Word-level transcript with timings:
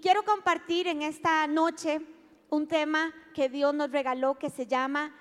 quiero 0.00 0.24
compartir 0.24 0.88
en 0.88 1.02
esta 1.02 1.46
noche 1.46 2.00
un 2.48 2.66
tema 2.66 3.14
que 3.34 3.48
Dios 3.48 3.74
nos 3.74 3.90
regaló 3.90 4.38
que 4.38 4.50
se 4.50 4.66
llama 4.66 5.14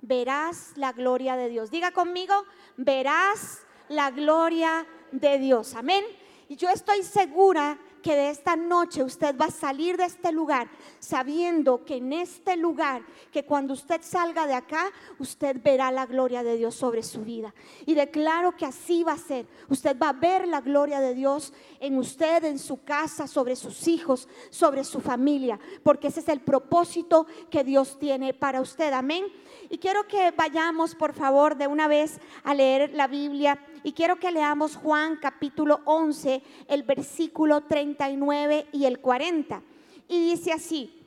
Verás 0.00 0.72
la 0.76 0.92
gloria 0.92 1.36
de 1.36 1.48
Dios. 1.48 1.70
Diga 1.70 1.90
conmigo, 1.90 2.34
verás 2.76 3.62
la 3.88 4.10
gloria 4.10 4.86
de 5.10 5.38
Dios. 5.38 5.74
Amén. 5.74 6.04
Y 6.48 6.56
yo 6.56 6.68
estoy 6.68 7.02
segura 7.02 7.78
que 8.08 8.16
de 8.16 8.30
esta 8.30 8.56
noche 8.56 9.02
usted 9.02 9.36
va 9.36 9.44
a 9.44 9.50
salir 9.50 9.98
de 9.98 10.06
este 10.06 10.32
lugar 10.32 10.70
sabiendo 10.98 11.84
que 11.84 11.96
en 11.96 12.14
este 12.14 12.56
lugar, 12.56 13.02
que 13.30 13.44
cuando 13.44 13.74
usted 13.74 14.00
salga 14.02 14.46
de 14.46 14.54
acá, 14.54 14.90
usted 15.18 15.60
verá 15.62 15.92
la 15.92 16.06
gloria 16.06 16.42
de 16.42 16.56
Dios 16.56 16.74
sobre 16.74 17.02
su 17.02 17.20
vida. 17.20 17.54
Y 17.84 17.94
declaro 17.94 18.56
que 18.56 18.64
así 18.64 19.04
va 19.04 19.12
a 19.12 19.18
ser. 19.18 19.46
Usted 19.68 19.94
va 19.98 20.08
a 20.08 20.12
ver 20.14 20.48
la 20.48 20.62
gloria 20.62 21.00
de 21.00 21.12
Dios 21.12 21.52
en 21.80 21.98
usted, 21.98 22.44
en 22.44 22.58
su 22.58 22.82
casa, 22.82 23.26
sobre 23.26 23.56
sus 23.56 23.86
hijos, 23.86 24.26
sobre 24.48 24.84
su 24.84 25.02
familia, 25.02 25.60
porque 25.82 26.08
ese 26.08 26.20
es 26.20 26.28
el 26.28 26.40
propósito 26.40 27.26
que 27.50 27.62
Dios 27.62 27.98
tiene 27.98 28.32
para 28.32 28.62
usted. 28.62 28.90
Amén. 28.94 29.26
Y 29.68 29.76
quiero 29.76 30.08
que 30.08 30.30
vayamos, 30.30 30.94
por 30.94 31.12
favor, 31.12 31.56
de 31.56 31.66
una 31.66 31.88
vez 31.88 32.20
a 32.42 32.54
leer 32.54 32.90
la 32.94 33.06
Biblia. 33.06 33.62
Y 33.82 33.92
quiero 33.92 34.16
que 34.16 34.30
leamos 34.30 34.76
Juan 34.76 35.16
capítulo 35.16 35.80
11, 35.84 36.42
el 36.68 36.82
versículo 36.82 37.62
39 37.62 38.66
y 38.72 38.84
el 38.84 39.00
40. 39.00 39.62
Y 40.08 40.30
dice 40.30 40.52
así, 40.52 41.02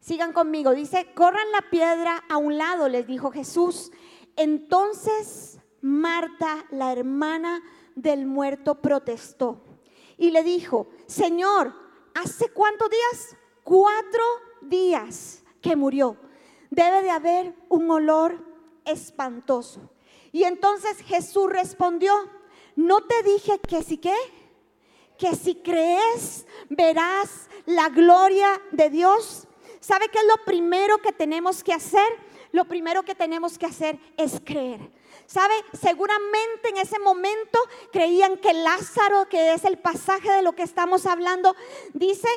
sigan 0.00 0.32
conmigo, 0.32 0.72
dice, 0.72 1.12
corran 1.14 1.50
la 1.52 1.70
piedra 1.70 2.22
a 2.28 2.36
un 2.36 2.58
lado, 2.58 2.88
les 2.88 3.06
dijo 3.06 3.30
Jesús. 3.30 3.92
Entonces 4.36 5.58
Marta, 5.82 6.64
la 6.70 6.92
hermana 6.92 7.62
del 7.94 8.26
muerto, 8.26 8.76
protestó 8.76 9.62
y 10.16 10.30
le 10.30 10.44
dijo, 10.44 10.88
Señor, 11.06 11.74
¿hace 12.14 12.48
cuántos 12.50 12.88
días? 12.88 13.36
Cuatro 13.64 14.22
días 14.60 15.42
que 15.60 15.76
murió 15.76 16.16
debe 16.70 17.02
de 17.02 17.10
haber 17.10 17.54
un 17.68 17.90
olor 17.90 18.44
espantoso. 18.84 19.91
Y 20.32 20.44
entonces 20.44 20.98
Jesús 21.02 21.50
respondió, 21.50 22.12
no 22.74 23.02
te 23.02 23.22
dije 23.22 23.60
que 23.60 23.82
si 23.82 23.98
qué, 23.98 24.16
que 25.18 25.36
si 25.36 25.56
crees 25.56 26.46
verás 26.68 27.48
la 27.66 27.88
gloria 27.90 28.60
de 28.72 28.90
Dios. 28.90 29.46
¿Sabe 29.80 30.08
qué 30.08 30.18
es 30.18 30.26
lo 30.26 30.44
primero 30.44 30.98
que 30.98 31.12
tenemos 31.12 31.62
que 31.62 31.72
hacer? 31.72 32.08
Lo 32.50 32.64
primero 32.64 33.02
que 33.02 33.14
tenemos 33.14 33.58
que 33.58 33.66
hacer 33.66 33.98
es 34.16 34.40
creer. 34.44 34.80
¿Sabe? 35.26 35.54
Seguramente 35.80 36.68
en 36.68 36.78
ese 36.78 36.98
momento 36.98 37.58
creían 37.92 38.36
que 38.36 38.52
Lázaro, 38.52 39.28
que 39.28 39.54
es 39.54 39.64
el 39.64 39.78
pasaje 39.78 40.30
de 40.30 40.42
lo 40.42 40.54
que 40.54 40.62
estamos 40.62 41.06
hablando, 41.06 41.54
dice 41.94 42.28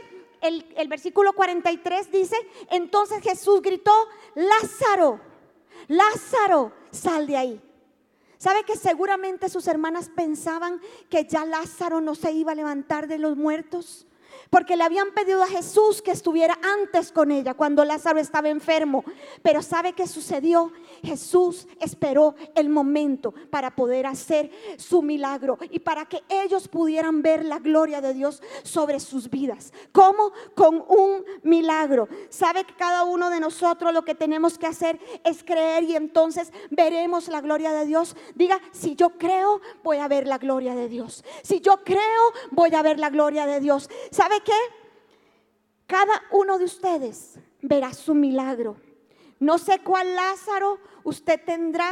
el, 0.41 0.87
versículo 0.87 1.33
43 1.33 2.11
dice, 2.11 2.35
entonces 2.69 3.21
Jesús 3.23 3.61
gritó, 3.61 3.93
Lázaro, 4.35 5.19
Lázaro, 5.87 6.71
sal 6.91 7.27
de 7.27 7.37
ahí. 7.37 7.61
¿Sabe 8.45 8.63
que 8.63 8.75
seguramente 8.75 9.49
sus 9.49 9.67
hermanas 9.67 10.11
pensaban 10.15 10.79
que 11.09 11.25
ya 11.25 11.45
Lázaro 11.45 11.99
no 11.99 12.13
se 12.13 12.31
iba 12.31 12.51
a 12.51 12.55
levantar 12.55 13.07
de 13.07 13.17
los 13.17 13.35
muertos? 13.35 14.05
Porque 14.49 14.75
le 14.75 14.83
habían 14.83 15.11
pedido 15.11 15.43
a 15.43 15.47
Jesús 15.47 16.01
que 16.01 16.11
estuviera 16.11 16.57
antes 16.81 17.11
con 17.11 17.31
ella 17.31 17.53
cuando 17.53 17.85
Lázaro 17.85 18.19
estaba 18.19 18.49
enfermo. 18.49 19.03
Pero 19.41 19.61
¿sabe 19.61 19.93
qué 19.93 20.07
sucedió? 20.07 20.71
Jesús 21.03 21.67
esperó 21.79 22.35
el 22.55 22.69
momento 22.69 23.33
para 23.49 23.75
poder 23.75 24.05
hacer 24.05 24.51
su 24.77 25.01
milagro 25.01 25.57
y 25.69 25.79
para 25.79 26.05
que 26.05 26.23
ellos 26.29 26.67
pudieran 26.67 27.21
ver 27.21 27.45
la 27.45 27.59
gloria 27.59 28.01
de 28.01 28.13
Dios 28.13 28.41
sobre 28.63 28.99
sus 28.99 29.29
vidas. 29.29 29.73
¿Cómo? 29.91 30.31
Con 30.55 30.83
un 30.87 31.23
milagro. 31.43 32.07
¿Sabe 32.29 32.63
que 32.63 32.75
cada 32.75 33.03
uno 33.03 33.29
de 33.29 33.39
nosotros 33.39 33.93
lo 33.93 34.03
que 34.03 34.15
tenemos 34.15 34.57
que 34.57 34.67
hacer 34.67 34.99
es 35.23 35.43
creer 35.43 35.83
y 35.83 35.95
entonces 35.95 36.51
veremos 36.69 37.27
la 37.27 37.41
gloria 37.41 37.71
de 37.71 37.85
Dios? 37.85 38.15
Diga, 38.35 38.59
si 38.71 38.95
yo 38.95 39.11
creo, 39.11 39.61
voy 39.83 39.97
a 39.97 40.07
ver 40.07 40.27
la 40.27 40.37
gloria 40.37 40.75
de 40.75 40.89
Dios. 40.89 41.23
Si 41.43 41.61
yo 41.61 41.77
creo, 41.83 42.31
voy 42.51 42.73
a 42.73 42.81
ver 42.81 42.99
la 42.99 43.09
gloria 43.09 43.45
de 43.45 43.59
Dios. 43.59 43.89
¿Sabe 44.11 44.24
¿Sabe 44.25 44.41
qué? 44.41 44.57
Cada 45.85 46.19
uno 46.31 46.57
de 46.57 46.65
ustedes 46.65 47.37
verá 47.61 47.93
su 47.93 48.15
milagro. 48.15 48.75
No 49.39 49.59
sé 49.59 49.77
cuál 49.83 50.15
Lázaro 50.15 50.79
usted 51.03 51.39
tendrá 51.45 51.91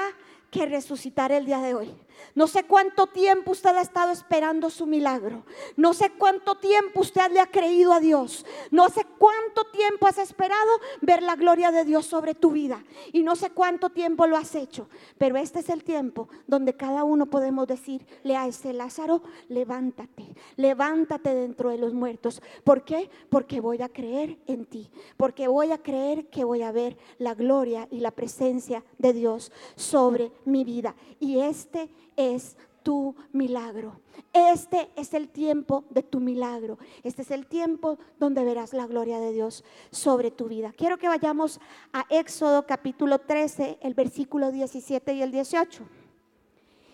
que 0.49 0.65
resucitar 0.65 1.31
el 1.31 1.45
día 1.45 1.59
de 1.59 1.75
hoy. 1.75 1.95
No 2.35 2.47
sé 2.47 2.63
cuánto 2.63 3.07
tiempo 3.07 3.51
usted 3.51 3.75
ha 3.75 3.81
estado 3.81 4.11
esperando 4.11 4.69
su 4.69 4.85
milagro. 4.85 5.43
No 5.77 5.93
sé 5.93 6.11
cuánto 6.11 6.55
tiempo 6.55 7.01
usted 7.01 7.31
le 7.31 7.39
ha 7.39 7.45
creído 7.45 7.93
a 7.93 7.99
Dios. 7.99 8.45
No 8.71 8.89
sé 8.89 9.05
cuánto 9.17 9.65
tiempo 9.65 10.07
has 10.07 10.17
esperado 10.17 10.71
ver 11.01 11.21
la 11.21 11.35
gloria 11.35 11.71
de 11.71 11.85
Dios 11.85 12.05
sobre 12.05 12.33
tu 12.33 12.51
vida. 12.51 12.83
Y 13.11 13.23
no 13.23 13.35
sé 13.35 13.51
cuánto 13.51 13.91
tiempo 13.91 14.25
lo 14.25 14.35
has 14.35 14.55
hecho. 14.55 14.89
Pero 15.17 15.37
este 15.37 15.59
es 15.59 15.69
el 15.69 15.83
tiempo 15.83 16.27
donde 16.47 16.75
cada 16.75 17.03
uno 17.03 17.27
podemos 17.27 17.67
decirle 17.67 18.35
a 18.35 18.47
ese 18.47 18.73
Lázaro, 18.73 19.21
levántate, 19.47 20.35
levántate 20.55 21.35
dentro 21.35 21.69
de 21.69 21.77
los 21.77 21.93
muertos. 21.93 22.41
¿Por 22.63 22.83
qué? 22.83 23.09
Porque 23.29 23.59
voy 23.59 23.81
a 23.81 23.89
creer 23.89 24.37
en 24.47 24.65
ti. 24.65 24.89
Porque 25.17 25.47
voy 25.47 25.71
a 25.71 25.77
creer 25.77 26.27
que 26.29 26.43
voy 26.43 26.63
a 26.63 26.71
ver 26.71 26.97
la 27.19 27.35
gloria 27.35 27.87
y 27.91 27.99
la 27.99 28.11
presencia 28.11 28.83
de 28.97 29.13
Dios 29.13 29.51
sobre 29.75 30.31
mi 30.45 30.63
vida. 30.63 30.95
Y 31.19 31.39
este 31.39 31.89
es 32.17 32.57
tu 32.83 33.15
milagro. 33.31 33.99
Este 34.33 34.91
es 34.95 35.13
el 35.13 35.29
tiempo 35.29 35.85
de 35.89 36.03
tu 36.03 36.19
milagro. 36.19 36.77
Este 37.03 37.21
es 37.21 37.31
el 37.31 37.47
tiempo 37.47 37.97
donde 38.19 38.43
verás 38.43 38.73
la 38.73 38.85
gloria 38.85 39.19
de 39.19 39.31
Dios 39.31 39.63
sobre 39.89 40.31
tu 40.31 40.47
vida. 40.47 40.73
Quiero 40.75 40.97
que 40.97 41.07
vayamos 41.07 41.59
a 41.93 42.05
Éxodo 42.09 42.67
capítulo 42.67 43.19
13, 43.19 43.79
el 43.81 43.93
versículo 43.93 44.51
17 44.51 45.13
y 45.13 45.21
el 45.21 45.31
18. 45.31 45.83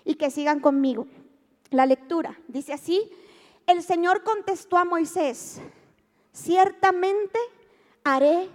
Y 0.06 0.16
que 0.16 0.32
sigan 0.32 0.60
conmigo. 0.60 1.08
La 1.72 1.86
lectura 1.86 2.40
dice 2.48 2.74
así, 2.74 3.10
el 3.68 3.84
Señor 3.84 4.24
contestó 4.24 4.78
a 4.78 4.86
Moisés, 4.86 5.62
ciertamente 6.34 7.40
haré 8.04 8.50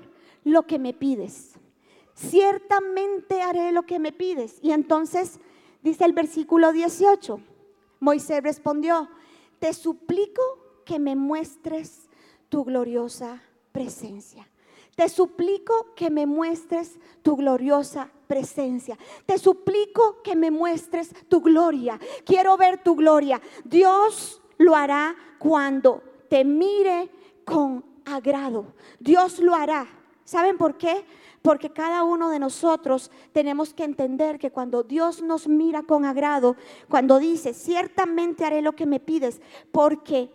lo 0.45 0.67
que 0.67 0.79
me 0.79 0.93
pides. 0.93 1.53
Ciertamente 2.15 3.43
haré 3.43 3.73
lo 3.73 3.85
que 3.85 3.99
me 3.99 4.13
pides. 4.13 4.59
Y 4.63 4.73
entonces 4.73 5.41
Dice 5.85 6.07
el 6.07 6.15
versículo 6.15 6.73
18, 6.73 7.41
Moisés 8.01 8.43
respondió, 8.43 9.11
te 9.59 9.75
suplico 9.75 10.43
que 10.87 10.99
me 10.99 11.15
muestres 11.15 12.09
tu 12.49 12.65
gloriosa 12.65 13.43
presencia. 13.71 14.49
Te 14.97 15.11
suplico 15.11 15.95
que 15.95 16.09
me 16.09 16.25
muestres 16.25 16.99
tu 17.21 17.37
gloriosa 17.37 18.11
presencia. 18.27 18.97
Te 19.27 19.37
suplico 19.37 20.23
que 20.23 20.35
me 20.35 20.51
muestres 20.51 21.11
tu 21.29 21.43
gloria. 21.43 22.01
Quiero 22.25 22.57
ver 22.57 22.83
tu 22.83 22.97
gloria. 22.97 23.43
Dios 23.65 24.41
lo 24.57 24.75
hará 24.75 25.15
cuando 25.39 26.03
te 26.31 26.45
mire 26.45 27.11
con 27.45 27.85
agrado. 28.07 28.73
Dios 29.01 29.39
lo 29.39 29.55
hará. 29.55 29.87
¿Saben 30.25 30.57
por 30.57 30.77
qué? 30.77 31.05
Porque 31.43 31.71
cada 31.71 32.03
uno 32.03 32.31
de 32.31 32.39
nosotros 32.39 33.11
tenemos 33.33 33.75
que 33.75 33.85
entender 33.85 34.39
que 34.39 34.51
cuando 34.51 34.83
Dios 34.83 35.23
nos 35.23 35.47
mira 35.47 35.83
con 35.83 36.05
agrado, 36.05 36.57
cuando 36.89 37.19
dice, 37.19 37.53
ciertamente 37.53 38.45
haré 38.45 38.63
lo 38.63 38.73
que 38.73 38.87
me 38.87 39.01
pides, 39.01 39.41
porque 39.71 40.31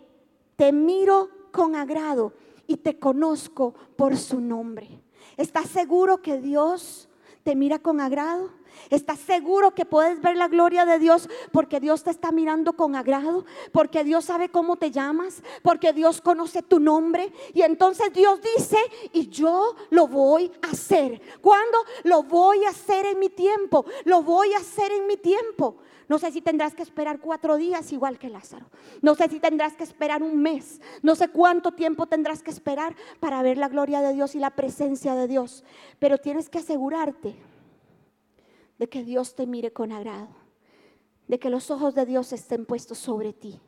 te 0.56 0.72
miro 0.72 1.28
con 1.50 1.74
agrado 1.74 2.32
y 2.66 2.76
te 2.76 2.98
conozco 2.98 3.74
por 3.96 4.16
su 4.16 4.40
nombre. 4.40 5.02
¿Estás 5.36 5.68
seguro 5.68 6.22
que 6.22 6.40
Dios 6.40 7.08
te 7.42 7.56
mira 7.56 7.80
con 7.80 8.00
agrado? 8.00 8.59
¿Estás 8.90 9.18
seguro 9.20 9.74
que 9.74 9.84
puedes 9.84 10.20
ver 10.20 10.36
la 10.36 10.48
gloria 10.48 10.84
de 10.84 10.98
Dios 10.98 11.28
porque 11.52 11.80
Dios 11.80 12.02
te 12.02 12.10
está 12.10 12.32
mirando 12.32 12.74
con 12.74 12.96
agrado? 12.96 13.44
Porque 13.72 14.04
Dios 14.04 14.24
sabe 14.24 14.48
cómo 14.48 14.76
te 14.76 14.90
llamas, 14.90 15.42
porque 15.62 15.92
Dios 15.92 16.20
conoce 16.20 16.62
tu 16.62 16.80
nombre. 16.80 17.32
Y 17.54 17.62
entonces 17.62 18.12
Dios 18.12 18.40
dice, 18.56 18.78
y 19.12 19.28
yo 19.28 19.76
lo 19.90 20.06
voy 20.06 20.50
a 20.62 20.70
hacer. 20.70 21.20
¿Cuándo? 21.40 21.78
Lo 22.04 22.22
voy 22.22 22.64
a 22.64 22.70
hacer 22.70 23.06
en 23.06 23.18
mi 23.18 23.28
tiempo. 23.28 23.84
Lo 24.04 24.22
voy 24.22 24.52
a 24.54 24.58
hacer 24.58 24.92
en 24.92 25.06
mi 25.06 25.16
tiempo. 25.16 25.76
No 26.10 26.18
sé 26.18 26.32
si 26.32 26.40
tendrás 26.40 26.74
que 26.74 26.82
esperar 26.82 27.20
cuatro 27.20 27.56
días 27.56 27.92
igual 27.92 28.18
que 28.18 28.28
Lázaro. 28.28 28.66
No 29.00 29.14
sé 29.14 29.28
si 29.28 29.38
tendrás 29.38 29.74
que 29.74 29.84
esperar 29.84 30.24
un 30.24 30.42
mes. 30.42 30.80
No 31.02 31.14
sé 31.14 31.28
cuánto 31.28 31.70
tiempo 31.70 32.06
tendrás 32.06 32.42
que 32.42 32.50
esperar 32.50 32.96
para 33.20 33.40
ver 33.42 33.58
la 33.58 33.68
gloria 33.68 34.00
de 34.00 34.12
Dios 34.12 34.34
y 34.34 34.40
la 34.40 34.50
presencia 34.50 35.14
de 35.14 35.28
Dios. 35.28 35.62
Pero 36.00 36.18
tienes 36.18 36.48
que 36.48 36.58
asegurarte 36.58 37.36
de 38.80 38.88
que 38.88 39.04
Dios 39.04 39.34
te 39.34 39.46
mire 39.46 39.74
con 39.74 39.92
agrado, 39.92 40.30
de 41.28 41.38
que 41.38 41.50
los 41.50 41.70
ojos 41.70 41.94
de 41.94 42.06
Dios 42.06 42.32
estén 42.32 42.64
puestos 42.64 42.96
sobre 42.96 43.34
ti 43.34 43.60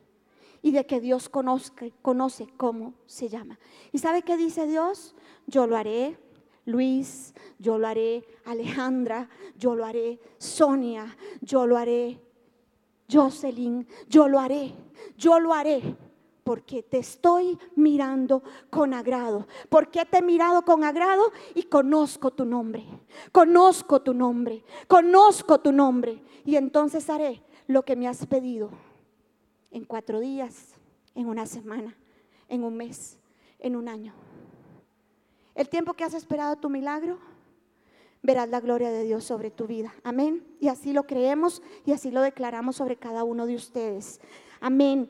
y 0.63 0.71
de 0.71 0.87
que 0.87 0.99
Dios 0.99 1.29
conozca, 1.29 1.85
conoce 2.01 2.47
cómo 2.57 2.95
se 3.05 3.29
llama. 3.29 3.59
¿Y 3.91 3.99
sabe 3.99 4.23
qué 4.23 4.37
dice 4.37 4.65
Dios? 4.65 5.13
Yo 5.45 5.67
lo 5.67 5.77
haré, 5.77 6.17
Luis, 6.65 7.35
yo 7.59 7.77
lo 7.77 7.87
haré, 7.87 8.25
Alejandra, 8.45 9.29
yo 9.55 9.75
lo 9.75 9.85
haré, 9.85 10.19
Sonia, 10.39 11.15
yo 11.41 11.67
lo 11.67 11.77
haré, 11.77 12.19
Jocelyn, 13.07 13.87
yo 14.09 14.27
lo 14.27 14.39
haré, 14.39 14.73
yo 15.15 15.39
lo 15.39 15.53
haré, 15.53 15.95
porque 16.43 16.83
te 16.83 16.97
estoy 16.97 17.57
mirando 17.75 18.43
con 18.69 18.93
agrado. 18.93 19.47
Porque 19.69 20.05
te 20.05 20.17
he 20.17 20.21
mirado 20.21 20.63
con 20.63 20.83
agrado 20.83 21.31
y 21.55 21.63
conozco 21.63 22.31
tu 22.31 22.45
nombre. 22.45 22.85
Conozco 23.31 24.01
tu 24.01 24.13
nombre. 24.13 24.63
Conozco 24.87 25.59
tu 25.59 25.71
nombre. 25.71 26.21
Y 26.45 26.57
entonces 26.57 27.09
haré 27.09 27.41
lo 27.67 27.83
que 27.83 27.95
me 27.95 28.07
has 28.07 28.25
pedido 28.25 28.69
en 29.71 29.85
cuatro 29.85 30.19
días, 30.19 30.73
en 31.15 31.27
una 31.27 31.45
semana, 31.45 31.95
en 32.49 32.63
un 32.63 32.75
mes, 32.75 33.17
en 33.59 33.75
un 33.75 33.87
año. 33.87 34.13
El 35.55 35.69
tiempo 35.69 35.93
que 35.93 36.03
has 36.03 36.13
esperado 36.13 36.57
tu 36.57 36.69
milagro, 36.69 37.19
verás 38.21 38.49
la 38.49 38.59
gloria 38.59 38.91
de 38.91 39.03
Dios 39.03 39.23
sobre 39.23 39.49
tu 39.49 39.65
vida. 39.65 39.93
Amén. 40.03 40.45
Y 40.59 40.67
así 40.67 40.91
lo 40.91 41.07
creemos 41.07 41.61
y 41.85 41.93
así 41.93 42.11
lo 42.11 42.21
declaramos 42.21 42.75
sobre 42.75 42.97
cada 42.97 43.23
uno 43.23 43.45
de 43.45 43.55
ustedes. 43.55 44.19
Amén 44.59 45.09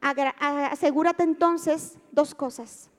asegúrate 0.00 1.22
entonces 1.22 1.98
dos 2.12 2.34
cosas. 2.34 2.90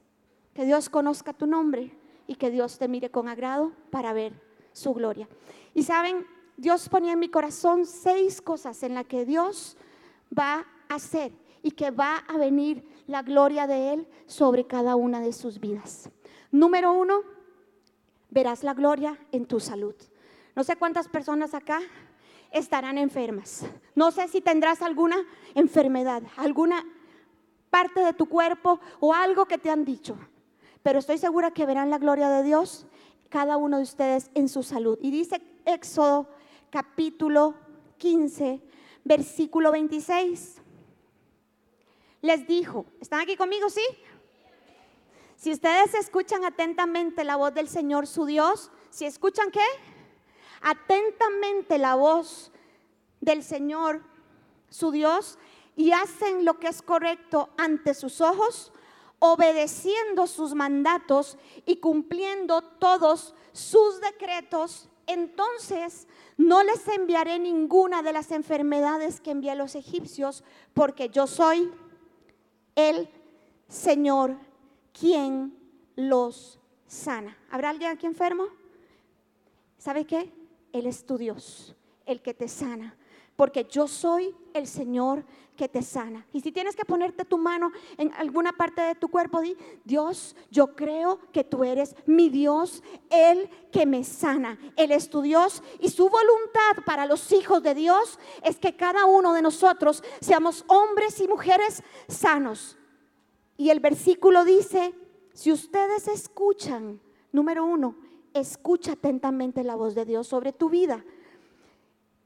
Que 0.54 0.66
Dios 0.66 0.90
conozca 0.90 1.34
tu 1.34 1.48
nombre 1.48 1.96
y 2.28 2.36
que 2.36 2.52
Dios 2.52 2.78
te 2.78 2.88
mire 2.88 3.10
con 3.10 3.28
agrado 3.28 3.72
para 3.90 4.14
ver 4.14 4.34
su 4.74 4.94
gloria. 4.94 5.28
Y 5.74 5.84
saben, 5.84 6.26
Dios 6.58 6.90
ponía 6.90 7.14
en 7.14 7.20
mi 7.20 7.30
corazón 7.30 7.86
seis 7.86 8.42
cosas 8.42 8.84
en 8.84 8.94
las 8.94 9.06
que 9.06 9.26
Dios 9.26 9.78
va 10.38 10.66
a 10.90 10.96
hacer 10.96 11.32
y 11.64 11.72
que 11.72 11.92
va 11.92 12.18
a 12.18 12.38
venir 12.38 12.84
la 13.08 13.22
gloria 13.22 13.68
de 13.68 13.94
Él 13.94 14.08
sobre 14.26 14.68
cada 14.68 14.96
una 14.96 15.22
de 15.22 15.34
sus 15.34 15.60
vidas. 15.60 16.10
Número 16.52 16.94
uno, 16.94 17.22
verás 18.30 18.64
la 18.64 18.74
gloria 18.74 19.18
en 19.32 19.46
tu 19.46 19.60
salud. 19.60 19.96
No 20.56 20.64
sé 20.64 20.76
cuántas 20.76 21.08
personas 21.08 21.54
acá 21.54 21.80
estarán 22.52 22.98
enfermas. 22.98 23.66
No 23.96 24.12
sé 24.12 24.28
si 24.28 24.42
tendrás 24.42 24.82
alguna 24.82 25.18
enfermedad, 25.56 26.24
alguna 26.38 26.86
parte 27.70 28.02
de 28.02 28.14
tu 28.14 28.28
cuerpo 28.28 28.80
o 29.00 29.14
algo 29.14 29.46
que 29.46 29.58
te 29.58 29.70
han 29.70 29.86
dicho. 29.86 30.18
Pero 30.84 31.00
estoy 31.00 31.18
segura 31.18 31.52
que 31.52 31.66
verán 31.66 31.90
la 31.90 31.98
gloria 31.98 32.30
de 32.30 32.44
Dios 32.44 32.88
cada 33.30 33.58
uno 33.58 33.78
de 33.78 33.84
ustedes 33.84 34.32
en 34.34 34.50
su 34.50 34.64
salud. 34.64 34.98
Y 35.02 35.12
dice 35.12 35.42
Éxodo 35.66 36.28
capítulo 36.70 37.56
15, 37.98 38.62
versículo 39.04 39.72
26. 39.72 40.62
Les 42.22 42.48
dijo, 42.48 42.86
¿están 43.00 43.22
aquí 43.22 43.36
conmigo? 43.36 43.70
Sí. 43.70 43.82
Si 45.36 45.52
ustedes 45.52 45.94
escuchan 45.94 46.44
atentamente 46.44 47.24
la 47.24 47.38
voz 47.38 47.54
del 47.54 47.70
Señor 47.70 48.08
su 48.08 48.26
Dios, 48.26 48.72
si 48.90 49.06
escuchan 49.06 49.52
qué? 49.52 49.64
Atentamente 50.62 51.78
la 51.78 51.96
voz 51.96 52.52
del 53.22 53.44
Señor, 53.44 54.04
su 54.70 54.92
Dios, 54.92 55.38
y 55.76 55.92
hacen 55.92 56.46
lo 56.46 56.60
que 56.60 56.68
es 56.68 56.82
correcto 56.82 57.50
ante 57.58 57.94
sus 57.94 58.22
ojos, 58.22 58.72
obedeciendo 59.20 60.28
sus 60.28 60.54
mandatos 60.54 61.38
y 61.66 61.78
cumpliendo 61.78 62.62
todos 62.62 63.34
sus 63.52 64.00
decretos, 64.02 64.90
entonces 65.08 66.08
no 66.38 66.64
les 66.64 66.88
enviaré 66.88 67.40
ninguna 67.40 68.04
de 68.04 68.14
las 68.14 68.32
enfermedades 68.32 69.20
que 69.20 69.32
envié 69.32 69.52
a 69.52 69.56
los 69.56 69.76
egipcios, 69.76 70.44
porque 70.74 71.10
yo 71.10 71.28
soy 71.28 71.72
el 72.76 73.10
Señor 73.68 74.38
quien 74.98 75.58
los 75.96 76.60
sana. 76.88 77.38
¿Habrá 77.52 77.70
alguien 77.70 77.92
aquí 77.92 78.06
enfermo? 78.06 78.46
¿Sabe 79.78 80.06
qué? 80.06 80.32
Él 80.74 80.88
es 80.88 81.06
tu 81.06 81.18
Dios, 81.18 81.76
el 82.06 82.22
que 82.22 82.34
te 82.34 82.48
sana. 82.48 82.96
Porque 83.36 83.66
yo 83.70 83.88
soy 83.88 84.36
el 84.54 84.68
Señor 84.68 85.24
que 85.56 85.68
te 85.70 85.82
sana. 85.82 86.26
Y 86.34 86.42
si 86.42 86.52
tienes 86.52 86.76
que 86.76 86.86
ponerte 86.86 87.26
tu 87.26 87.38
mano 87.38 87.72
en 87.98 88.14
alguna 88.14 88.54
parte 88.54 88.82
de 88.82 88.96
tu 88.96 89.08
cuerpo, 89.08 89.42
di, 89.42 89.56
Dios, 89.84 90.36
yo 90.52 90.76
creo 90.76 91.20
que 91.32 91.44
tú 91.44 91.64
eres 91.64 91.96
mi 92.06 92.30
Dios, 92.30 92.84
el 93.10 93.50
que 93.72 93.86
me 93.86 94.04
sana. 94.04 94.58
Él 94.76 94.92
es 94.92 95.10
tu 95.10 95.22
Dios 95.22 95.64
y 95.80 95.90
su 95.90 96.10
voluntad 96.10 96.84
para 96.86 97.06
los 97.06 97.32
hijos 97.32 97.64
de 97.64 97.76
Dios 97.76 98.20
es 98.44 98.58
que 98.58 98.76
cada 98.76 99.06
uno 99.06 99.34
de 99.34 99.42
nosotros 99.42 100.04
seamos 100.22 100.64
hombres 100.68 101.20
y 101.20 101.28
mujeres 101.28 101.84
sanos. 102.08 102.78
Y 103.58 103.70
el 103.70 103.82
versículo 103.82 104.46
dice, 104.46 104.94
si 105.34 105.52
ustedes 105.52 106.08
escuchan, 106.08 107.02
número 107.32 107.66
uno, 107.66 107.98
escucha 108.40 108.94
atentamente 108.94 109.64
la 109.64 109.76
voz 109.76 109.96
de 109.96 110.06
Dios 110.06 110.28
sobre 110.28 110.54
tu 110.54 110.70
vida. 110.70 111.04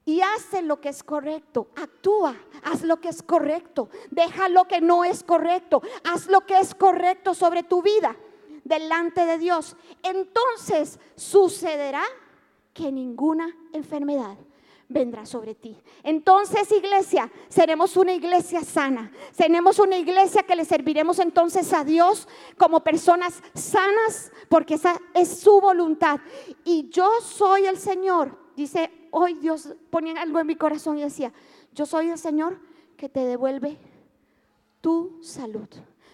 Y 0.06 0.22
hace 0.22 0.62
lo 0.62 0.82
que 0.82 0.90
es 0.90 1.04
correcto, 1.04 1.70
actúa, 1.76 2.36
haz 2.64 2.84
lo 2.84 3.00
que 3.00 3.08
es 3.08 3.24
correcto, 3.24 3.90
deja 4.12 4.50
lo 4.50 4.66
que 4.66 4.82
no 4.82 5.06
es 5.06 5.24
correcto, 5.24 5.82
haz 6.04 6.28
lo 6.28 6.42
que 6.42 6.60
es 6.60 6.76
correcto 6.76 7.34
sobre 7.34 7.64
tu 7.64 7.82
vida 7.82 8.16
delante 8.66 9.26
de 9.26 9.38
Dios. 9.38 9.78
Entonces 10.04 11.00
sucederá 11.16 12.04
que 12.74 12.92
ninguna 12.92 13.56
enfermedad 13.72 14.38
vendrá 14.90 15.26
sobre 15.26 15.56
ti. 15.56 15.78
Entonces, 16.04 16.72
iglesia, 16.72 17.32
seremos 17.50 17.98
una 17.98 18.14
iglesia 18.14 18.62
sana. 18.62 19.12
Seremos 19.32 19.80
una 19.80 19.98
iglesia 19.98 20.44
que 20.44 20.56
le 20.56 20.66
serviremos 20.66 21.20
entonces 21.20 21.74
a 21.74 21.84
Dios 21.84 22.28
como 22.58 22.84
personas 22.84 23.42
sanas, 23.54 24.32
porque 24.50 24.76
esa 24.76 25.00
es 25.14 25.40
su 25.40 25.60
voluntad. 25.62 26.20
Y 26.64 26.90
yo 26.90 27.10
soy 27.22 27.66
el 27.66 27.78
Señor. 27.78 28.38
Dice, 28.56 28.92
hoy 29.12 29.36
Dios 29.36 29.74
ponía 29.90 30.22
algo 30.22 30.40
en 30.40 30.48
mi 30.48 30.56
corazón 30.56 30.98
y 30.98 31.02
decía, 31.02 31.34
yo 31.74 31.86
soy 31.86 32.10
el 32.10 32.18
Señor 32.18 32.60
que 32.98 33.10
te 33.10 33.22
devuelve 33.22 33.78
tu 34.82 35.20
salud. 35.22 35.68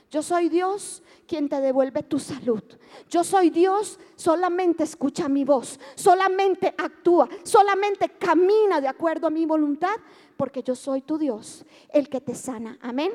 Yo 0.09 0.23
soy 0.23 0.49
Dios 0.49 1.03
quien 1.27 1.47
te 1.47 1.61
devuelve 1.61 2.01
tu 2.01 2.17
salud. 2.17 2.63
Yo 3.09 3.23
soy 3.23 3.51
Dios, 3.51 3.99
solamente 4.15 4.83
escucha 4.83 5.29
mi 5.29 5.45
voz, 5.45 5.79
solamente 5.95 6.73
actúa, 6.77 7.29
solamente 7.43 8.09
camina 8.09 8.81
de 8.81 8.87
acuerdo 8.87 9.27
a 9.27 9.29
mi 9.29 9.45
voluntad, 9.45 9.95
porque 10.35 10.63
yo 10.63 10.75
soy 10.75 11.01
tu 11.01 11.17
Dios, 11.19 11.63
el 11.89 12.09
que 12.09 12.21
te 12.21 12.33
sana. 12.33 12.77
Amén. 12.81 13.11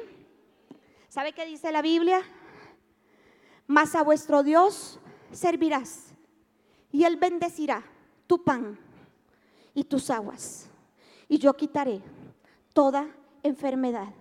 ¿Sabe 1.09 1.33
qué 1.33 1.45
dice 1.47 1.73
la 1.73 1.83
Biblia? 1.83 2.23
Mas 3.67 3.95
a 3.95 4.03
vuestro 4.03 4.43
Dios 4.43 5.01
servirás 5.33 6.15
y 6.93 7.05
Él 7.05 7.17
bendecirá 7.17 7.85
tu 8.27 8.45
pan 8.45 8.79
y 9.75 9.85
tus 9.85 10.11
aguas. 10.11 10.71
Y 11.29 11.39
yo 11.39 11.55
quitaré 11.55 12.01
toda 12.73 13.09
enfermedad 13.43 14.13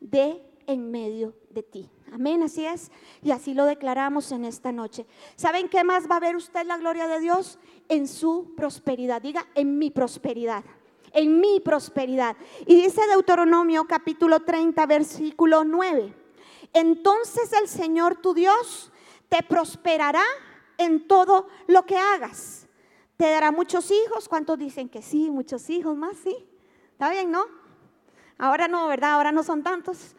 de 0.00 0.51
en 0.66 0.90
medio 0.90 1.34
de 1.50 1.62
ti. 1.62 1.90
Amén, 2.12 2.42
así 2.42 2.64
es. 2.64 2.90
Y 3.22 3.30
así 3.30 3.54
lo 3.54 3.64
declaramos 3.64 4.32
en 4.32 4.44
esta 4.44 4.72
noche. 4.72 5.06
¿Saben 5.36 5.68
qué 5.68 5.82
más 5.82 6.10
va 6.10 6.16
a 6.16 6.20
ver 6.20 6.36
usted 6.36 6.66
la 6.66 6.76
gloria 6.76 7.08
de 7.08 7.20
Dios? 7.20 7.58
En 7.88 8.06
su 8.06 8.54
prosperidad. 8.56 9.22
Diga, 9.22 9.46
en 9.54 9.78
mi 9.78 9.90
prosperidad. 9.90 10.64
En 11.12 11.40
mi 11.40 11.60
prosperidad. 11.60 12.36
Y 12.66 12.82
dice 12.82 13.00
Deuteronomio 13.08 13.86
capítulo 13.86 14.40
30, 14.40 14.84
versículo 14.86 15.64
9. 15.64 16.14
Entonces 16.72 17.52
el 17.52 17.68
Señor 17.68 18.16
tu 18.16 18.34
Dios 18.34 18.92
te 19.28 19.42
prosperará 19.42 20.24
en 20.78 21.06
todo 21.06 21.48
lo 21.66 21.84
que 21.86 21.96
hagas. 21.96 22.68
Te 23.16 23.30
dará 23.30 23.50
muchos 23.50 23.90
hijos. 23.90 24.28
¿Cuántos 24.28 24.58
dicen 24.58 24.88
que 24.88 25.00
sí? 25.00 25.30
Muchos 25.30 25.70
hijos 25.70 25.96
más, 25.96 26.16
sí. 26.18 26.36
¿Está 26.92 27.10
bien, 27.10 27.30
no? 27.30 27.46
Ahora 28.38 28.68
no, 28.68 28.88
¿verdad? 28.88 29.12
Ahora 29.12 29.32
no 29.32 29.42
son 29.42 29.62
tantos. 29.62 30.14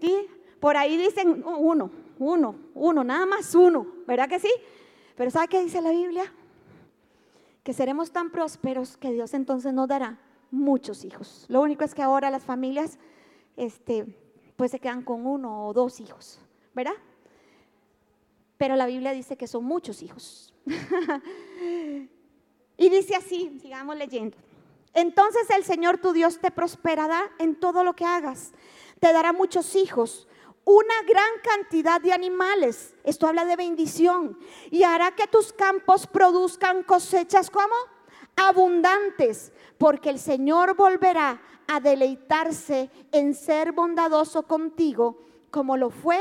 ¿Sí? 0.00 0.26
Por 0.60 0.76
ahí 0.76 0.96
dicen 0.96 1.44
uno, 1.44 1.90
uno, 2.18 2.56
uno, 2.74 3.04
nada 3.04 3.26
más 3.26 3.54
uno, 3.54 3.86
¿verdad 4.06 4.28
que 4.28 4.38
sí? 4.38 4.50
Pero 5.16 5.30
¿sabe 5.30 5.48
qué 5.48 5.62
dice 5.62 5.80
la 5.80 5.90
Biblia? 5.90 6.32
Que 7.62 7.72
seremos 7.72 8.10
tan 8.10 8.30
prósperos 8.30 8.96
que 8.96 9.12
Dios 9.12 9.34
entonces 9.34 9.72
nos 9.72 9.88
dará 9.88 10.18
muchos 10.50 11.04
hijos. 11.04 11.46
Lo 11.48 11.62
único 11.62 11.84
es 11.84 11.94
que 11.94 12.02
ahora 12.02 12.30
las 12.30 12.44
familias 12.44 12.98
este, 13.56 14.06
pues 14.56 14.70
se 14.70 14.80
quedan 14.80 15.02
con 15.02 15.26
uno 15.26 15.66
o 15.66 15.72
dos 15.72 16.00
hijos, 16.00 16.40
¿verdad? 16.74 16.94
Pero 18.58 18.76
la 18.76 18.86
Biblia 18.86 19.12
dice 19.12 19.36
que 19.36 19.46
son 19.46 19.64
muchos 19.64 20.02
hijos. 20.02 20.54
y 22.76 22.88
dice 22.88 23.16
así, 23.16 23.58
sigamos 23.60 23.96
leyendo. 23.96 24.36
Entonces 24.94 25.48
el 25.50 25.64
Señor 25.64 25.98
tu 25.98 26.12
Dios 26.12 26.38
te 26.38 26.50
prosperará 26.50 27.30
en 27.38 27.54
todo 27.54 27.84
lo 27.84 27.94
que 27.94 28.06
hagas 28.06 28.52
te 29.00 29.12
dará 29.12 29.32
muchos 29.32 29.74
hijos, 29.74 30.26
una 30.64 31.02
gran 31.06 31.30
cantidad 31.42 32.00
de 32.00 32.12
animales. 32.12 32.94
Esto 33.04 33.26
habla 33.28 33.44
de 33.44 33.56
bendición. 33.56 34.38
Y 34.70 34.82
hará 34.82 35.14
que 35.14 35.26
tus 35.26 35.52
campos 35.52 36.06
produzcan 36.06 36.82
cosechas 36.82 37.50
como 37.50 37.74
abundantes, 38.36 39.52
porque 39.78 40.10
el 40.10 40.18
Señor 40.18 40.74
volverá 40.74 41.40
a 41.68 41.80
deleitarse 41.80 42.90
en 43.12 43.34
ser 43.34 43.72
bondadoso 43.72 44.42
contigo, 44.42 45.22
como 45.50 45.76
lo 45.76 45.90
fue 45.90 46.20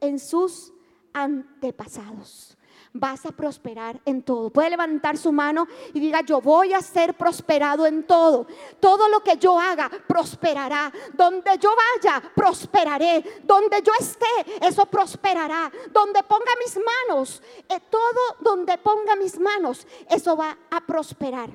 en 0.00 0.18
sus 0.18 0.72
antepasados. 1.12 2.56
Vas 2.92 3.24
a 3.24 3.30
prosperar 3.30 4.00
en 4.04 4.22
todo. 4.22 4.50
Puede 4.50 4.70
levantar 4.70 5.16
su 5.16 5.32
mano 5.32 5.66
y 5.94 6.00
diga, 6.00 6.22
yo 6.22 6.40
voy 6.40 6.72
a 6.72 6.80
ser 6.80 7.14
prosperado 7.14 7.86
en 7.86 8.04
todo. 8.04 8.46
Todo 8.80 9.08
lo 9.08 9.22
que 9.22 9.36
yo 9.36 9.58
haga 9.58 9.90
prosperará. 10.06 10.92
Donde 11.12 11.58
yo 11.58 11.70
vaya, 11.76 12.22
prosperaré. 12.34 13.42
Donde 13.44 13.82
yo 13.82 13.92
esté, 13.98 14.66
eso 14.66 14.86
prosperará. 14.86 15.70
Donde 15.92 16.22
ponga 16.24 16.52
mis 16.58 16.78
manos, 16.78 17.42
eh, 17.68 17.80
todo 17.88 18.36
donde 18.40 18.78
ponga 18.78 19.16
mis 19.16 19.38
manos, 19.38 19.86
eso 20.08 20.36
va 20.36 20.56
a 20.70 20.80
prosperar. 20.80 21.50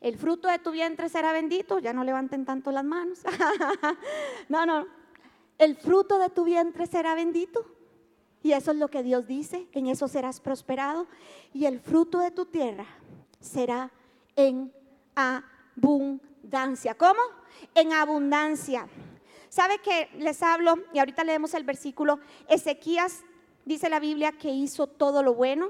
El 0.00 0.16
fruto 0.16 0.46
de 0.46 0.60
tu 0.60 0.70
vientre 0.70 1.08
será 1.08 1.32
bendito. 1.32 1.80
Ya 1.80 1.92
no 1.92 2.04
levanten 2.04 2.44
tanto 2.44 2.70
las 2.70 2.84
manos. 2.84 3.20
no, 4.48 4.64
no. 4.64 4.86
El 5.58 5.74
fruto 5.74 6.18
de 6.18 6.28
tu 6.28 6.44
vientre 6.44 6.86
será 6.86 7.16
bendito. 7.16 7.77
Y 8.42 8.52
eso 8.52 8.70
es 8.70 8.76
lo 8.76 8.88
que 8.88 9.02
Dios 9.02 9.26
dice, 9.26 9.66
en 9.72 9.86
eso 9.86 10.08
serás 10.08 10.40
prosperado. 10.40 11.06
Y 11.52 11.66
el 11.66 11.80
fruto 11.80 12.20
de 12.20 12.30
tu 12.30 12.46
tierra 12.46 12.86
será 13.40 13.90
en 14.36 14.72
abundancia. 15.14 16.94
¿Cómo? 16.94 17.20
En 17.74 17.92
abundancia. 17.92 18.88
¿Sabe 19.48 19.78
que 19.78 20.08
les 20.18 20.42
hablo? 20.42 20.76
Y 20.92 20.98
ahorita 20.98 21.24
leemos 21.24 21.54
el 21.54 21.64
versículo. 21.64 22.20
Ezequías 22.48 23.24
dice 23.64 23.88
la 23.88 24.00
Biblia 24.00 24.32
que 24.32 24.50
hizo 24.50 24.86
todo 24.86 25.22
lo 25.22 25.34
bueno, 25.34 25.68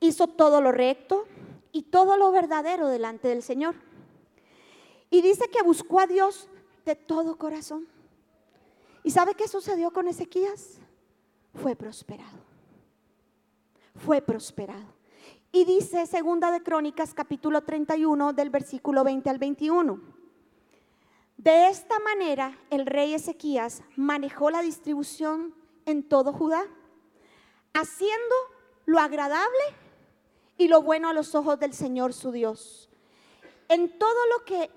hizo 0.00 0.26
todo 0.26 0.60
lo 0.60 0.70
recto 0.70 1.26
y 1.72 1.82
todo 1.82 2.16
lo 2.16 2.30
verdadero 2.30 2.88
delante 2.88 3.28
del 3.28 3.42
Señor. 3.42 3.74
Y 5.10 5.22
dice 5.22 5.48
que 5.50 5.62
buscó 5.62 6.00
a 6.00 6.06
Dios 6.06 6.48
de 6.84 6.94
todo 6.94 7.36
corazón. 7.36 7.86
¿Y 9.02 9.10
sabe 9.10 9.34
qué 9.34 9.48
sucedió 9.48 9.92
con 9.92 10.08
Ezequías? 10.08 10.81
Fue 11.54 11.76
prosperado. 11.76 12.38
Fue 13.96 14.22
prosperado. 14.22 14.94
Y 15.52 15.64
dice 15.64 16.06
segunda 16.06 16.50
de 16.50 16.62
Crónicas 16.62 17.12
capítulo 17.12 17.62
31 17.62 18.32
del 18.32 18.50
versículo 18.50 19.04
20 19.04 19.28
al 19.28 19.38
21. 19.38 20.00
De 21.36 21.68
esta 21.68 21.98
manera 22.00 22.56
el 22.70 22.86
rey 22.86 23.14
Ezequías 23.14 23.82
manejó 23.96 24.50
la 24.50 24.62
distribución 24.62 25.54
en 25.84 26.08
todo 26.08 26.32
Judá, 26.32 26.64
haciendo 27.74 28.34
lo 28.86 28.98
agradable 28.98 29.62
y 30.56 30.68
lo 30.68 30.82
bueno 30.82 31.08
a 31.08 31.12
los 31.12 31.34
ojos 31.34 31.58
del 31.58 31.74
Señor 31.74 32.12
su 32.12 32.32
Dios. 32.32 32.88
En 33.68 33.98
todo 33.98 34.26
lo 34.36 34.44
que 34.44 34.70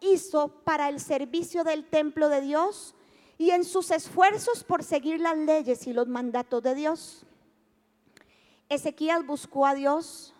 hizo 0.00 0.48
para 0.64 0.88
el 0.88 1.00
servicio 1.00 1.64
del 1.64 1.88
templo 1.88 2.28
de 2.28 2.40
Dios, 2.40 2.94
y 3.38 3.50
en 3.50 3.64
sus 3.64 3.92
esfuerzos 3.92 4.64
por 4.64 4.82
seguir 4.82 5.20
las 5.20 5.38
leyes 5.38 5.86
y 5.86 5.92
los 5.92 6.08
mandatos 6.08 6.60
de 6.62 6.74
Dios. 6.74 7.24
Ezequías 8.68 9.24
buscó 9.24 9.64
a 9.64 9.74
Dios 9.74 10.34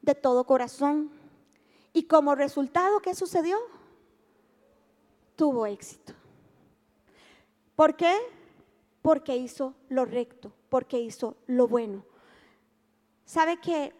de 0.00 0.14
todo 0.14 0.46
corazón 0.46 1.10
y 1.92 2.04
como 2.04 2.36
resultado, 2.36 3.00
¿qué 3.00 3.14
sucedió? 3.14 3.58
Tuvo 5.34 5.66
éxito. 5.66 6.14
¿Por 7.74 7.96
qué? 7.96 8.14
Porque 9.02 9.36
hizo 9.36 9.74
lo 9.88 10.04
recto, 10.04 10.52
porque 10.68 11.00
hizo 11.00 11.36
lo 11.46 11.66
bueno. 11.66 12.04
¿Sabe 13.24 13.60
que 13.60 13.92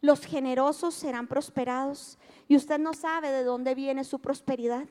los 0.00 0.24
generosos 0.24 0.94
serán 0.94 1.28
prosperados 1.28 2.18
y 2.48 2.56
usted 2.56 2.78
no 2.78 2.94
sabe 2.94 3.30
de 3.30 3.44
dónde 3.44 3.74
viene 3.74 4.04
su 4.04 4.18
prosperidad? 4.18 4.86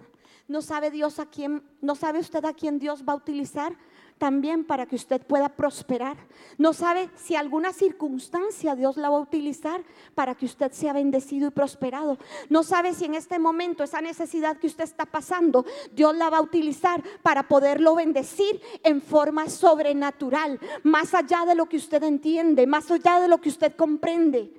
No 0.47 0.61
sabe 0.61 0.91
Dios 0.91 1.19
a 1.19 1.25
quién, 1.25 1.61
no 1.81 1.95
sabe 1.95 2.19
usted 2.19 2.43
a 2.45 2.53
quién 2.53 2.79
Dios 2.79 3.03
va 3.07 3.13
a 3.13 3.17
utilizar 3.17 3.75
también 4.17 4.65
para 4.65 4.85
que 4.85 4.95
usted 4.95 5.21
pueda 5.21 5.49
prosperar. 5.49 6.17
No 6.57 6.73
sabe 6.73 7.09
si 7.15 7.35
alguna 7.35 7.73
circunstancia 7.73 8.75
Dios 8.75 8.97
la 8.97 9.09
va 9.09 9.17
a 9.17 9.21
utilizar 9.21 9.83
para 10.15 10.35
que 10.35 10.45
usted 10.45 10.71
sea 10.71 10.93
bendecido 10.93 11.47
y 11.47 11.51
prosperado. 11.51 12.17
No 12.49 12.63
sabe 12.63 12.93
si 12.93 13.05
en 13.05 13.15
este 13.15 13.39
momento 13.39 13.83
esa 13.83 14.01
necesidad 14.01 14.57
que 14.57 14.67
usted 14.67 14.85
está 14.85 15.05
pasando, 15.05 15.65
Dios 15.93 16.15
la 16.15 16.29
va 16.29 16.37
a 16.37 16.41
utilizar 16.41 17.03
para 17.21 17.47
poderlo 17.47 17.95
bendecir 17.95 18.61
en 18.83 19.01
forma 19.01 19.49
sobrenatural, 19.49 20.59
más 20.83 21.13
allá 21.13 21.45
de 21.45 21.55
lo 21.55 21.67
que 21.67 21.77
usted 21.77 22.03
entiende, 22.03 22.67
más 22.67 22.89
allá 22.89 23.19
de 23.19 23.27
lo 23.27 23.39
que 23.39 23.49
usted 23.49 23.75
comprende. 23.75 24.53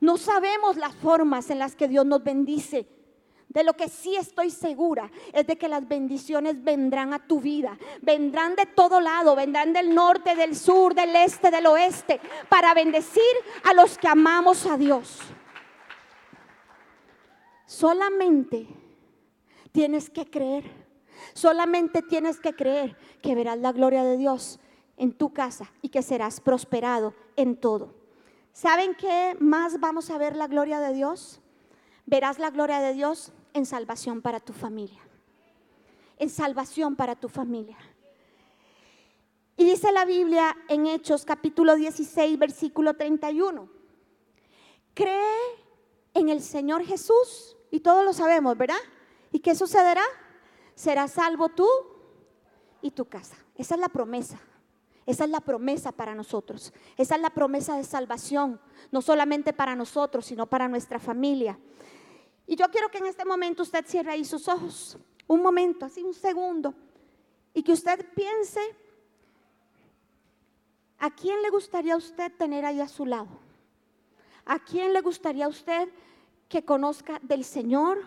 No 0.00 0.16
sabemos 0.16 0.76
las 0.76 0.94
formas 0.94 1.50
en 1.50 1.58
las 1.58 1.76
que 1.76 1.88
Dios 1.88 2.04
nos 2.04 2.24
bendice. 2.24 2.93
De 3.54 3.62
lo 3.62 3.74
que 3.74 3.88
sí 3.88 4.16
estoy 4.16 4.50
segura 4.50 5.08
es 5.32 5.46
de 5.46 5.56
que 5.56 5.68
las 5.68 5.86
bendiciones 5.86 6.64
vendrán 6.64 7.14
a 7.14 7.24
tu 7.24 7.40
vida. 7.40 7.78
Vendrán 8.02 8.56
de 8.56 8.66
todo 8.66 9.00
lado, 9.00 9.36
vendrán 9.36 9.72
del 9.72 9.94
norte, 9.94 10.34
del 10.34 10.56
sur, 10.56 10.92
del 10.92 11.14
este, 11.14 11.52
del 11.52 11.66
oeste, 11.66 12.20
para 12.48 12.74
bendecir 12.74 13.22
a 13.62 13.72
los 13.72 13.96
que 13.96 14.08
amamos 14.08 14.66
a 14.66 14.76
Dios. 14.76 15.20
Solamente 17.64 18.66
tienes 19.70 20.10
que 20.10 20.28
creer, 20.28 20.64
solamente 21.32 22.02
tienes 22.02 22.40
que 22.40 22.54
creer 22.54 22.96
que 23.22 23.36
verás 23.36 23.58
la 23.58 23.70
gloria 23.70 24.02
de 24.02 24.16
Dios 24.16 24.58
en 24.96 25.12
tu 25.12 25.32
casa 25.32 25.72
y 25.80 25.90
que 25.90 26.02
serás 26.02 26.40
prosperado 26.40 27.14
en 27.36 27.56
todo. 27.56 27.94
¿Saben 28.52 28.96
qué 28.96 29.36
más 29.38 29.78
vamos 29.78 30.10
a 30.10 30.18
ver 30.18 30.34
la 30.34 30.48
gloria 30.48 30.80
de 30.80 30.92
Dios? 30.92 31.40
Verás 32.04 32.40
la 32.40 32.50
gloria 32.50 32.80
de 32.80 32.92
Dios 32.94 33.32
en 33.54 33.64
salvación 33.64 34.20
para 34.20 34.40
tu 34.40 34.52
familia. 34.52 35.00
En 36.18 36.28
salvación 36.28 36.94
para 36.96 37.16
tu 37.16 37.28
familia. 37.28 37.78
Y 39.56 39.64
dice 39.64 39.92
la 39.92 40.04
Biblia 40.04 40.56
en 40.68 40.86
Hechos 40.86 41.24
capítulo 41.24 41.76
16, 41.76 42.38
versículo 42.38 42.94
31. 42.94 43.68
Cree 44.92 45.64
en 46.12 46.28
el 46.28 46.42
Señor 46.42 46.84
Jesús 46.84 47.56
y 47.70 47.80
todos 47.80 48.04
lo 48.04 48.12
sabemos, 48.12 48.56
¿verdad? 48.56 48.76
¿Y 49.32 49.38
qué 49.38 49.54
sucederá? 49.54 50.04
Serás 50.74 51.12
salvo 51.12 51.48
tú 51.48 51.68
y 52.82 52.90
tu 52.90 53.04
casa. 53.04 53.36
Esa 53.56 53.76
es 53.76 53.80
la 53.80 53.88
promesa. 53.88 54.40
Esa 55.06 55.24
es 55.24 55.30
la 55.30 55.40
promesa 55.40 55.92
para 55.92 56.14
nosotros. 56.14 56.72
Esa 56.96 57.14
es 57.16 57.20
la 57.20 57.30
promesa 57.30 57.76
de 57.76 57.84
salvación, 57.84 58.60
no 58.90 59.02
solamente 59.02 59.52
para 59.52 59.76
nosotros, 59.76 60.26
sino 60.26 60.46
para 60.46 60.66
nuestra 60.66 60.98
familia. 60.98 61.58
Y 62.46 62.56
yo 62.56 62.66
quiero 62.70 62.90
que 62.90 62.98
en 62.98 63.06
este 63.06 63.24
momento 63.24 63.62
usted 63.62 63.86
cierre 63.86 64.12
ahí 64.12 64.24
sus 64.24 64.48
ojos, 64.48 64.98
un 65.26 65.42
momento, 65.42 65.86
así 65.86 66.02
un 66.02 66.14
segundo, 66.14 66.74
y 67.54 67.62
que 67.62 67.72
usted 67.72 68.06
piense 68.14 68.60
a 70.98 71.10
quién 71.14 71.42
le 71.42 71.50
gustaría 71.50 71.96
usted 71.96 72.32
tener 72.36 72.64
ahí 72.64 72.80
a 72.80 72.88
su 72.88 73.06
lado. 73.06 73.28
¿A 74.44 74.58
quién 74.58 74.92
le 74.92 75.00
gustaría 75.00 75.48
usted 75.48 75.88
que 76.48 76.64
conozca 76.64 77.18
del 77.22 77.44
Señor, 77.44 78.02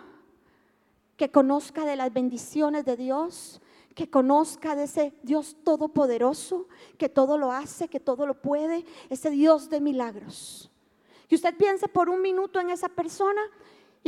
que 1.16 1.32
conozca 1.32 1.86
de 1.86 1.96
las 1.96 2.14
bendiciones 2.14 2.86
de 2.86 2.96
Dios, 2.96 3.60
que 3.96 4.10
conozca 4.10 4.76
de 4.76 4.84
ese 4.84 5.14
Dios 5.24 5.56
todopoderoso, 5.64 6.68
que 7.00 7.10
todo 7.10 7.40
lo 7.40 7.52
hace, 7.52 7.88
que 7.88 8.00
todo 8.00 8.28
lo 8.28 8.40
puede, 8.40 8.86
ese 9.10 9.32
Dios 9.32 9.70
de 9.70 9.82
milagros? 9.82 10.70
Que 11.28 11.36
usted 11.36 11.58
piense 11.58 11.88
por 11.88 12.10
un 12.10 12.22
minuto 12.22 12.60
en 12.60 12.70
esa 12.70 12.90
persona 12.90 13.42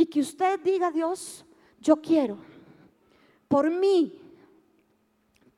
y 0.00 0.06
que 0.06 0.20
usted 0.20 0.58
diga, 0.60 0.90
Dios, 0.90 1.44
yo 1.78 2.00
quiero, 2.00 2.38
por 3.48 3.70
mí, 3.70 4.18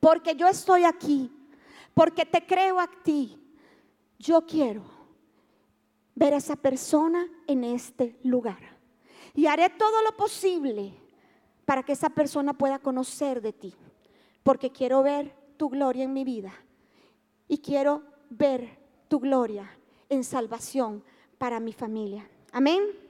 porque 0.01 0.35
yo 0.35 0.49
estoy 0.49 0.83
aquí, 0.83 1.31
porque 1.93 2.25
te 2.25 2.45
creo 2.45 2.77
a 2.77 2.89
ti, 3.05 3.39
yo 4.19 4.45
quiero 4.45 4.83
ver 6.13 6.33
a 6.33 6.37
esa 6.37 6.57
persona 6.57 7.25
en 7.47 7.63
este 7.63 8.19
lugar. 8.23 8.59
Y 9.33 9.45
haré 9.45 9.69
todo 9.69 10.03
lo 10.03 10.11
posible 10.17 10.93
para 11.63 11.83
que 11.83 11.93
esa 11.93 12.09
persona 12.09 12.53
pueda 12.53 12.79
conocer 12.79 13.41
de 13.41 13.53
ti, 13.53 13.73
porque 14.43 14.71
quiero 14.71 15.03
ver 15.03 15.33
tu 15.55 15.69
gloria 15.69 16.03
en 16.03 16.11
mi 16.11 16.25
vida 16.25 16.51
y 17.47 17.59
quiero 17.59 18.03
ver 18.29 18.77
tu 19.07 19.21
gloria 19.21 19.71
en 20.09 20.25
salvación 20.25 21.01
para 21.37 21.61
mi 21.61 21.71
familia. 21.71 22.29
Amén. 22.51 23.02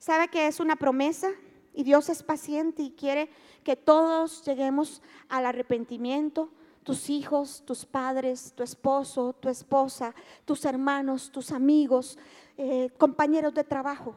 ¿Sabe 0.00 0.28
que 0.28 0.46
es 0.46 0.60
una 0.60 0.76
promesa? 0.76 1.30
Y 1.74 1.82
Dios 1.82 2.08
es 2.08 2.22
paciente 2.22 2.82
y 2.82 2.90
quiere 2.92 3.28
que 3.62 3.76
todos 3.76 4.42
lleguemos 4.46 5.02
al 5.28 5.44
arrepentimiento. 5.44 6.50
Tus 6.84 7.10
hijos, 7.10 7.62
tus 7.66 7.84
padres, 7.84 8.54
tu 8.56 8.62
esposo, 8.62 9.34
tu 9.34 9.50
esposa, 9.50 10.14
tus 10.46 10.64
hermanos, 10.64 11.30
tus 11.30 11.52
amigos, 11.52 12.18
eh, 12.56 12.88
compañeros 12.96 13.52
de 13.52 13.62
trabajo, 13.62 14.16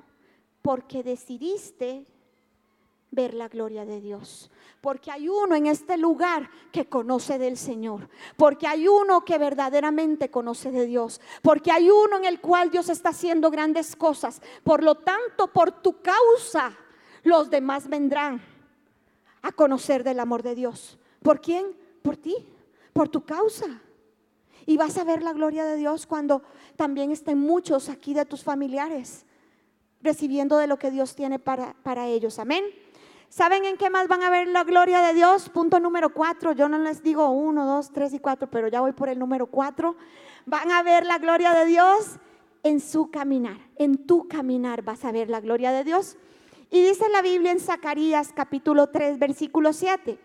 porque 0.61 1.03
decidiste 1.03 2.05
ver 3.13 3.34
la 3.34 3.48
gloria 3.48 3.86
de 3.86 4.01
Dios. 4.01 4.50
Porque 4.82 5.12
hay 5.12 5.29
uno 5.29 5.55
en 5.55 5.67
este 5.67 5.98
lugar 5.98 6.50
que 6.72 6.88
conoce 6.88 7.38
del 7.38 7.58
Señor. 7.58 8.10
Porque 8.36 8.67
hay 8.67 8.88
uno 8.88 9.24
que 9.24 9.38
verdaderamente 9.38 10.29
conoce 10.29 10.72
de 10.72 10.86
Dios. 10.86 11.22
Porque 11.41 11.72
hay 11.72 11.89
uno 11.89 12.17
en 12.17 12.25
el 12.25 12.41
cual 12.41 12.70
Dios 12.70 12.89
está 12.89 13.10
haciendo 13.10 13.50
grandes 13.50 13.96
cosas. 13.96 14.41
Por 14.63 14.84
lo 14.84 14.96
tanto, 14.96 15.48
por 15.48 15.72
tu 15.72 16.01
causa, 16.01 16.75
los 17.24 17.50
demás 17.50 17.88
vendrán 17.88 18.41
a 19.41 19.51
conocer 19.51 20.03
del 20.03 20.20
amor 20.20 20.43
de 20.43 20.55
Dios. 20.55 20.98
¿Por 21.22 21.39
quién? 21.39 21.77
Por 22.01 22.17
ti, 22.17 22.36
por 22.91 23.10
tu 23.10 23.24
causa. 23.24 23.82
Y 24.65 24.77
vas 24.77 24.98
a 24.98 25.03
ver 25.03 25.22
la 25.22 25.34
gloria 25.34 25.65
de 25.65 25.77
Dios 25.77 26.08
cuando 26.08 26.41
también 26.75 27.12
estén 27.12 27.38
muchos 27.38 27.89
aquí 27.89 28.13
de 28.13 28.25
tus 28.25 28.43
familiares 28.43 29.25
recibiendo 30.01 30.58
de 30.58 30.67
lo 30.67 30.77
que 30.77 30.91
Dios 30.91 31.15
tiene 31.15 31.39
para, 31.39 31.74
para 31.84 32.08
ellos. 32.08 32.38
Amén. 32.38 32.63
¿Saben 33.35 33.65
en 33.65 33.77
qué 33.77 33.89
más 33.89 34.07
van 34.07 34.21
a 34.21 34.29
ver 34.29 34.47
la 34.47 34.63
gloria 34.63 35.01
de 35.01 35.15
Dios? 35.15 35.49
Punto 35.49 35.79
número 35.79 36.13
cuatro. 36.13 36.51
Yo 36.51 36.69
no 36.69 36.77
les 36.77 37.01
digo 37.01 37.29
uno, 37.29 37.65
dos, 37.65 37.91
tres 37.91 38.13
y 38.13 38.19
cuatro, 38.19 38.47
pero 38.47 38.67
ya 38.67 38.79
voy 38.79 38.91
por 38.91 39.09
el 39.09 39.17
número 39.17 39.47
cuatro. 39.47 39.95
Van 40.45 40.69
a 40.69 40.83
ver 40.83 41.03
la 41.03 41.17
gloria 41.17 41.51
de 41.55 41.65
Dios 41.65 42.19
en 42.61 42.79
su 42.79 43.09
caminar. 43.09 43.57
En 43.75 44.05
tu 44.05 44.27
caminar 44.27 44.83
vas 44.83 45.03
a 45.03 45.11
ver 45.11 45.31
la 45.31 45.39
gloria 45.39 45.71
de 45.71 45.83
Dios. 45.83 46.15
Y 46.69 46.83
dice 46.83 47.09
la 47.09 47.23
Biblia 47.23 47.51
en 47.51 47.59
Zacarías 47.59 48.31
capítulo 48.33 48.89
3, 48.89 49.17
versículo 49.17 49.73
7. 49.73 50.19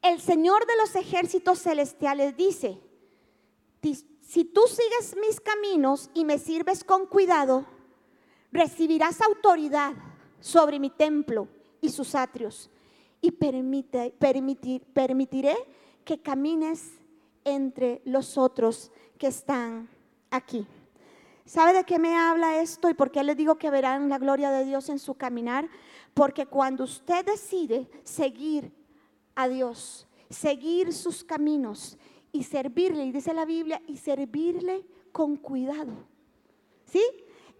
El 0.00 0.18
Señor 0.22 0.64
de 0.64 0.78
los 0.78 0.96
ejércitos 0.96 1.58
celestiales 1.58 2.38
dice, 2.38 2.80
si 4.22 4.44
tú 4.46 4.62
sigues 4.66 5.14
mis 5.20 5.42
caminos 5.42 6.08
y 6.14 6.24
me 6.24 6.38
sirves 6.38 6.84
con 6.84 7.04
cuidado, 7.04 7.66
recibirás 8.50 9.20
autoridad 9.20 9.92
sobre 10.40 10.80
mi 10.80 10.88
templo 10.88 11.48
y 11.86 11.90
sus 11.90 12.14
atrios 12.14 12.70
y 13.20 13.30
permite, 13.30 14.14
permitir, 14.18 14.82
permitiré 14.92 15.56
que 16.04 16.20
camines 16.20 16.92
entre 17.44 18.02
los 18.04 18.36
otros 18.36 18.92
que 19.18 19.28
están 19.28 19.88
aquí. 20.30 20.66
¿Sabe 21.44 21.72
de 21.72 21.84
qué 21.84 21.98
me 21.98 22.16
habla 22.16 22.60
esto 22.60 22.90
y 22.90 22.94
por 22.94 23.10
qué 23.10 23.22
les 23.22 23.36
digo 23.36 23.56
que 23.56 23.70
verán 23.70 24.08
la 24.08 24.18
gloria 24.18 24.50
de 24.50 24.64
Dios 24.64 24.88
en 24.88 24.98
su 24.98 25.14
caminar? 25.14 25.68
Porque 26.12 26.46
cuando 26.46 26.84
usted 26.84 27.24
decide 27.24 27.88
seguir 28.02 28.72
a 29.34 29.48
Dios, 29.48 30.08
seguir 30.28 30.92
sus 30.92 31.22
caminos 31.22 31.96
y 32.32 32.42
servirle, 32.42 33.04
y 33.04 33.12
dice 33.12 33.32
la 33.32 33.44
Biblia, 33.44 33.80
y 33.86 33.96
servirle 33.96 34.84
con 35.12 35.36
cuidado, 35.36 35.92
¿sí? 36.84 37.02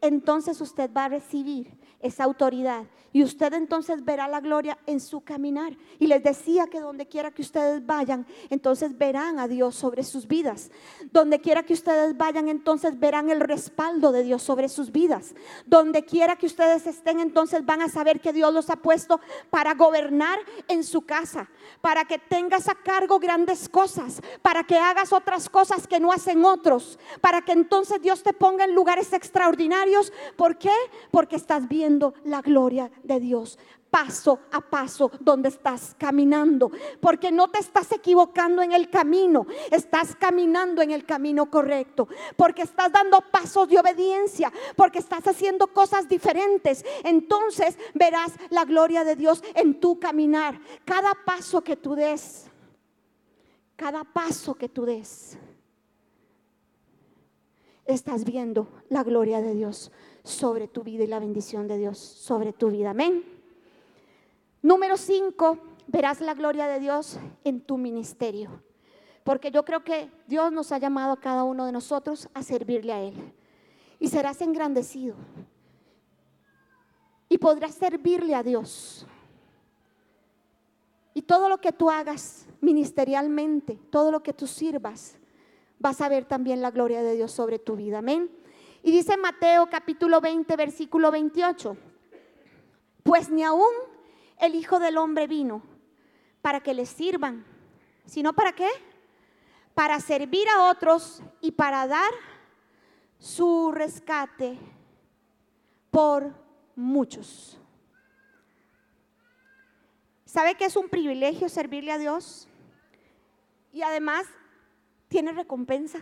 Entonces 0.00 0.60
usted 0.60 0.90
va 0.92 1.04
a 1.04 1.10
recibir 1.10 1.72
esa 2.06 2.24
autoridad. 2.24 2.84
Y 3.16 3.22
usted 3.22 3.54
entonces 3.54 4.04
verá 4.04 4.28
la 4.28 4.40
gloria 4.40 4.76
en 4.84 5.00
su 5.00 5.22
caminar. 5.22 5.74
Y 5.98 6.06
les 6.06 6.22
decía 6.22 6.66
que 6.66 6.80
donde 6.80 7.06
quiera 7.06 7.30
que 7.30 7.40
ustedes 7.40 7.86
vayan, 7.86 8.26
entonces 8.50 8.98
verán 8.98 9.38
a 9.38 9.48
Dios 9.48 9.74
sobre 9.74 10.02
sus 10.02 10.28
vidas. 10.28 10.70
Donde 11.12 11.40
quiera 11.40 11.62
que 11.62 11.72
ustedes 11.72 12.14
vayan, 12.18 12.50
entonces 12.50 13.00
verán 13.00 13.30
el 13.30 13.40
respaldo 13.40 14.12
de 14.12 14.22
Dios 14.22 14.42
sobre 14.42 14.68
sus 14.68 14.92
vidas. 14.92 15.34
Donde 15.64 16.04
quiera 16.04 16.36
que 16.36 16.44
ustedes 16.44 16.86
estén, 16.86 17.20
entonces 17.20 17.64
van 17.64 17.80
a 17.80 17.88
saber 17.88 18.20
que 18.20 18.34
Dios 18.34 18.52
los 18.52 18.68
ha 18.68 18.76
puesto 18.76 19.18
para 19.48 19.72
gobernar 19.72 20.38
en 20.68 20.84
su 20.84 21.00
casa, 21.00 21.48
para 21.80 22.04
que 22.04 22.18
tengas 22.18 22.68
a 22.68 22.74
cargo 22.74 23.18
grandes 23.18 23.66
cosas, 23.66 24.20
para 24.42 24.62
que 24.62 24.76
hagas 24.76 25.14
otras 25.14 25.48
cosas 25.48 25.86
que 25.86 26.00
no 26.00 26.12
hacen 26.12 26.44
otros, 26.44 26.98
para 27.22 27.40
que 27.40 27.52
entonces 27.52 28.02
Dios 28.02 28.22
te 28.22 28.34
ponga 28.34 28.66
en 28.66 28.74
lugares 28.74 29.14
extraordinarios. 29.14 30.12
¿Por 30.36 30.58
qué? 30.58 30.74
Porque 31.10 31.36
estás 31.36 31.66
viendo 31.66 31.95
la 32.24 32.42
gloria 32.42 32.90
de 33.02 33.20
Dios 33.20 33.58
paso 33.90 34.40
a 34.52 34.60
paso 34.60 35.10
donde 35.20 35.48
estás 35.48 35.94
caminando, 35.98 36.70
porque 37.00 37.32
no 37.32 37.48
te 37.48 37.60
estás 37.60 37.90
equivocando 37.92 38.60
en 38.60 38.72
el 38.72 38.90
camino, 38.90 39.46
estás 39.70 40.14
caminando 40.16 40.82
en 40.82 40.90
el 40.90 41.06
camino 41.06 41.50
correcto, 41.50 42.08
porque 42.36 42.62
estás 42.62 42.92
dando 42.92 43.22
pasos 43.30 43.68
de 43.68 43.78
obediencia, 43.78 44.52
porque 44.76 44.98
estás 44.98 45.26
haciendo 45.26 45.68
cosas 45.68 46.08
diferentes. 46.08 46.84
Entonces 47.04 47.78
verás 47.94 48.32
la 48.50 48.64
gloria 48.64 49.02
de 49.04 49.16
Dios 49.16 49.42
en 49.54 49.80
tu 49.80 49.98
caminar. 49.98 50.60
Cada 50.84 51.12
paso 51.24 51.62
que 51.62 51.76
tú 51.76 51.94
des, 51.94 52.50
cada 53.76 54.04
paso 54.04 54.54
que 54.54 54.68
tú 54.68 54.84
des, 54.84 55.38
estás 57.86 58.24
viendo 58.24 58.68
la 58.90 59.02
gloria 59.02 59.40
de 59.40 59.54
Dios 59.54 59.90
sobre 60.26 60.68
tu 60.68 60.82
vida 60.82 61.04
y 61.04 61.06
la 61.06 61.20
bendición 61.20 61.68
de 61.68 61.78
Dios 61.78 61.98
sobre 61.98 62.52
tu 62.52 62.70
vida. 62.70 62.90
Amén. 62.90 63.24
Número 64.60 64.96
cinco, 64.96 65.58
verás 65.86 66.20
la 66.20 66.34
gloria 66.34 66.66
de 66.66 66.80
Dios 66.80 67.18
en 67.44 67.60
tu 67.60 67.78
ministerio. 67.78 68.62
Porque 69.22 69.50
yo 69.50 69.64
creo 69.64 69.84
que 69.84 70.10
Dios 70.26 70.52
nos 70.52 70.72
ha 70.72 70.78
llamado 70.78 71.12
a 71.12 71.20
cada 71.20 71.44
uno 71.44 71.66
de 71.66 71.72
nosotros 71.72 72.28
a 72.34 72.42
servirle 72.42 72.92
a 72.92 73.02
Él. 73.02 73.14
Y 73.98 74.08
serás 74.08 74.40
engrandecido. 74.40 75.14
Y 77.28 77.38
podrás 77.38 77.74
servirle 77.74 78.34
a 78.34 78.42
Dios. 78.42 79.06
Y 81.14 81.22
todo 81.22 81.48
lo 81.48 81.60
que 81.60 81.72
tú 81.72 81.90
hagas 81.90 82.46
ministerialmente, 82.60 83.78
todo 83.90 84.10
lo 84.10 84.22
que 84.22 84.32
tú 84.32 84.46
sirvas, 84.46 85.16
vas 85.78 86.00
a 86.00 86.08
ver 86.08 86.24
también 86.24 86.60
la 86.60 86.70
gloria 86.70 87.02
de 87.02 87.14
Dios 87.14 87.32
sobre 87.32 87.58
tu 87.58 87.76
vida. 87.76 87.98
Amén. 87.98 88.30
Y 88.86 88.92
dice 88.92 89.16
Mateo 89.16 89.68
capítulo 89.68 90.20
20, 90.20 90.54
versículo 90.54 91.10
28, 91.10 91.76
pues 93.02 93.28
ni 93.30 93.42
aún 93.42 93.72
el 94.38 94.54
Hijo 94.54 94.78
del 94.78 94.96
Hombre 94.96 95.26
vino 95.26 95.60
para 96.40 96.60
que 96.60 96.72
le 96.72 96.86
sirvan, 96.86 97.44
sino 98.04 98.32
para 98.32 98.52
qué? 98.52 98.68
Para 99.74 99.98
servir 99.98 100.48
a 100.50 100.70
otros 100.70 101.20
y 101.40 101.50
para 101.50 101.88
dar 101.88 102.12
su 103.18 103.72
rescate 103.72 104.56
por 105.90 106.32
muchos. 106.76 107.58
¿Sabe 110.26 110.54
que 110.54 110.66
es 110.66 110.76
un 110.76 110.88
privilegio 110.88 111.48
servirle 111.48 111.90
a 111.90 111.98
Dios? 111.98 112.46
Y 113.72 113.82
además 113.82 114.26
tiene 115.08 115.32
recompensa. 115.32 115.98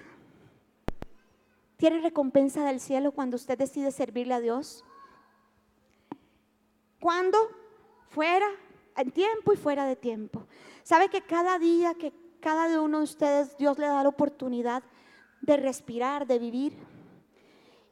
¿Tiene 1.76 2.00
recompensa 2.00 2.64
del 2.64 2.80
cielo 2.80 3.12
cuando 3.12 3.37
usted 3.37 3.58
decide 3.58 3.90
servirle 3.90 4.34
a 4.34 4.40
Dios? 4.40 4.84
¿Cuándo? 7.00 7.38
Fuera, 8.08 8.46
en 8.96 9.10
tiempo 9.10 9.52
y 9.52 9.56
fuera 9.56 9.87
de 9.87 9.96
tiempo. 9.96 10.46
¿Sabe 10.84 11.08
que 11.08 11.20
cada 11.20 11.58
día 11.58 11.94
que 11.94 12.12
cada 12.40 12.80
uno 12.80 12.98
de 12.98 13.04
ustedes 13.04 13.56
Dios 13.56 13.78
le 13.78 13.87
da 13.87 14.02
la 14.02 14.08
oportunidad 14.08 14.82
de 15.40 15.56
respirar, 15.56 16.26
de 16.26 16.38
vivir? 16.38 16.76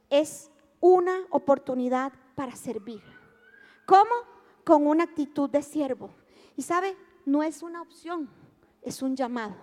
Es 0.09 0.49
una 0.79 1.25
oportunidad 1.29 2.13
para 2.35 2.55
servir. 2.55 3.01
¿Cómo? 3.85 4.11
Con 4.65 4.87
una 4.87 5.03
actitud 5.03 5.49
de 5.49 5.61
siervo. 5.61 6.09
Y 6.55 6.61
sabe, 6.61 6.95
no 7.25 7.43
es 7.43 7.61
una 7.63 7.81
opción, 7.81 8.29
es 8.81 9.01
un 9.01 9.15
llamado. 9.15 9.55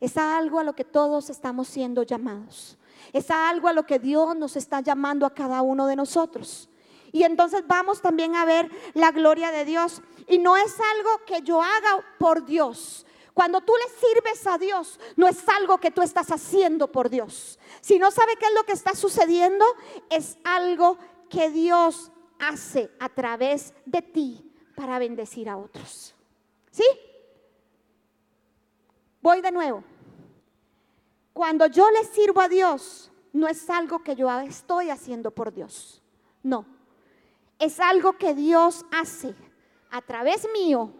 Es 0.00 0.16
algo 0.16 0.58
a 0.60 0.64
lo 0.64 0.74
que 0.74 0.84
todos 0.84 1.30
estamos 1.30 1.68
siendo 1.68 2.02
llamados. 2.02 2.77
Es 3.12 3.30
algo 3.30 3.68
a 3.68 3.72
lo 3.72 3.86
que 3.86 3.98
Dios 3.98 4.36
nos 4.36 4.56
está 4.56 4.80
llamando 4.80 5.26
a 5.26 5.34
cada 5.34 5.62
uno 5.62 5.86
de 5.86 5.96
nosotros. 5.96 6.68
Y 7.12 7.22
entonces 7.22 7.62
vamos 7.66 8.02
también 8.02 8.36
a 8.36 8.44
ver 8.44 8.70
la 8.94 9.10
gloria 9.10 9.50
de 9.50 9.64
Dios. 9.64 10.02
Y 10.26 10.38
no 10.38 10.56
es 10.56 10.74
algo 10.96 11.24
que 11.26 11.42
yo 11.42 11.62
haga 11.62 12.04
por 12.18 12.44
Dios. 12.44 13.06
Cuando 13.32 13.60
tú 13.60 13.72
le 13.76 14.08
sirves 14.08 14.46
a 14.46 14.58
Dios, 14.58 14.98
no 15.16 15.28
es 15.28 15.48
algo 15.48 15.78
que 15.78 15.90
tú 15.90 16.02
estás 16.02 16.30
haciendo 16.32 16.90
por 16.90 17.08
Dios. 17.08 17.58
Si 17.80 17.98
no 17.98 18.10
sabe 18.10 18.36
qué 18.36 18.46
es 18.46 18.54
lo 18.54 18.64
que 18.64 18.72
está 18.72 18.94
sucediendo, 18.94 19.64
es 20.10 20.38
algo 20.44 20.98
que 21.30 21.50
Dios 21.50 22.10
hace 22.38 22.90
a 22.98 23.08
través 23.08 23.74
de 23.86 24.02
ti 24.02 24.52
para 24.74 24.98
bendecir 24.98 25.48
a 25.48 25.56
otros. 25.56 26.14
¿Sí? 26.70 26.84
Voy 29.20 29.40
de 29.40 29.52
nuevo. 29.52 29.84
Cuando 31.38 31.66
yo 31.66 31.88
le 31.92 32.02
sirvo 32.02 32.40
a 32.40 32.48
Dios, 32.48 33.12
no 33.32 33.46
es 33.46 33.70
algo 33.70 34.02
que 34.02 34.16
yo 34.16 34.28
estoy 34.40 34.90
haciendo 34.90 35.30
por 35.30 35.54
Dios. 35.54 36.02
No. 36.42 36.66
Es 37.60 37.78
algo 37.78 38.18
que 38.18 38.34
Dios 38.34 38.84
hace 38.90 39.36
a 39.88 40.02
través 40.02 40.48
mío, 40.52 40.92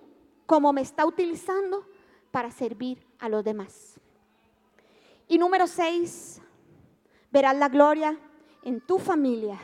como 0.46 0.72
me 0.72 0.82
está 0.82 1.06
utilizando 1.06 1.84
para 2.30 2.52
servir 2.52 3.04
a 3.18 3.28
los 3.28 3.42
demás. 3.42 3.98
Y 5.26 5.38
número 5.38 5.66
seis, 5.66 6.40
verás 7.32 7.56
la 7.56 7.68
gloria 7.68 8.16
en 8.62 8.80
tu 8.80 9.00
familia 9.00 9.58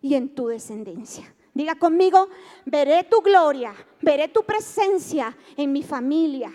y 0.00 0.14
en 0.14 0.32
tu 0.32 0.46
descendencia. 0.46 1.34
Diga 1.54 1.74
conmigo, 1.74 2.28
veré 2.66 3.02
tu 3.02 3.20
gloria, 3.20 3.74
veré 4.00 4.28
tu 4.28 4.44
presencia 4.44 5.36
en 5.56 5.72
mi 5.72 5.82
familia 5.82 6.52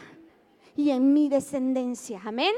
y 0.78 0.92
en 0.92 1.12
mi 1.12 1.28
descendencia. 1.28 2.22
Amén. 2.24 2.56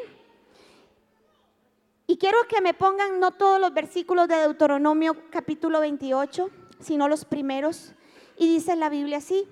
Y 2.09 2.17
quiero 2.17 2.37
que 2.47 2.61
me 2.61 2.73
pongan 2.73 3.19
no 3.19 3.31
todos 3.31 3.59
los 3.59 3.73
versículos 3.73 4.29
de 4.29 4.37
Deuteronomio 4.37 5.13
capítulo 5.29 5.81
28, 5.81 6.49
sino 6.79 7.09
los 7.09 7.25
primeros. 7.25 7.93
Y 8.37 8.47
dice 8.47 8.77
la 8.77 8.87
Biblia 8.87 9.17
así, 9.17 9.45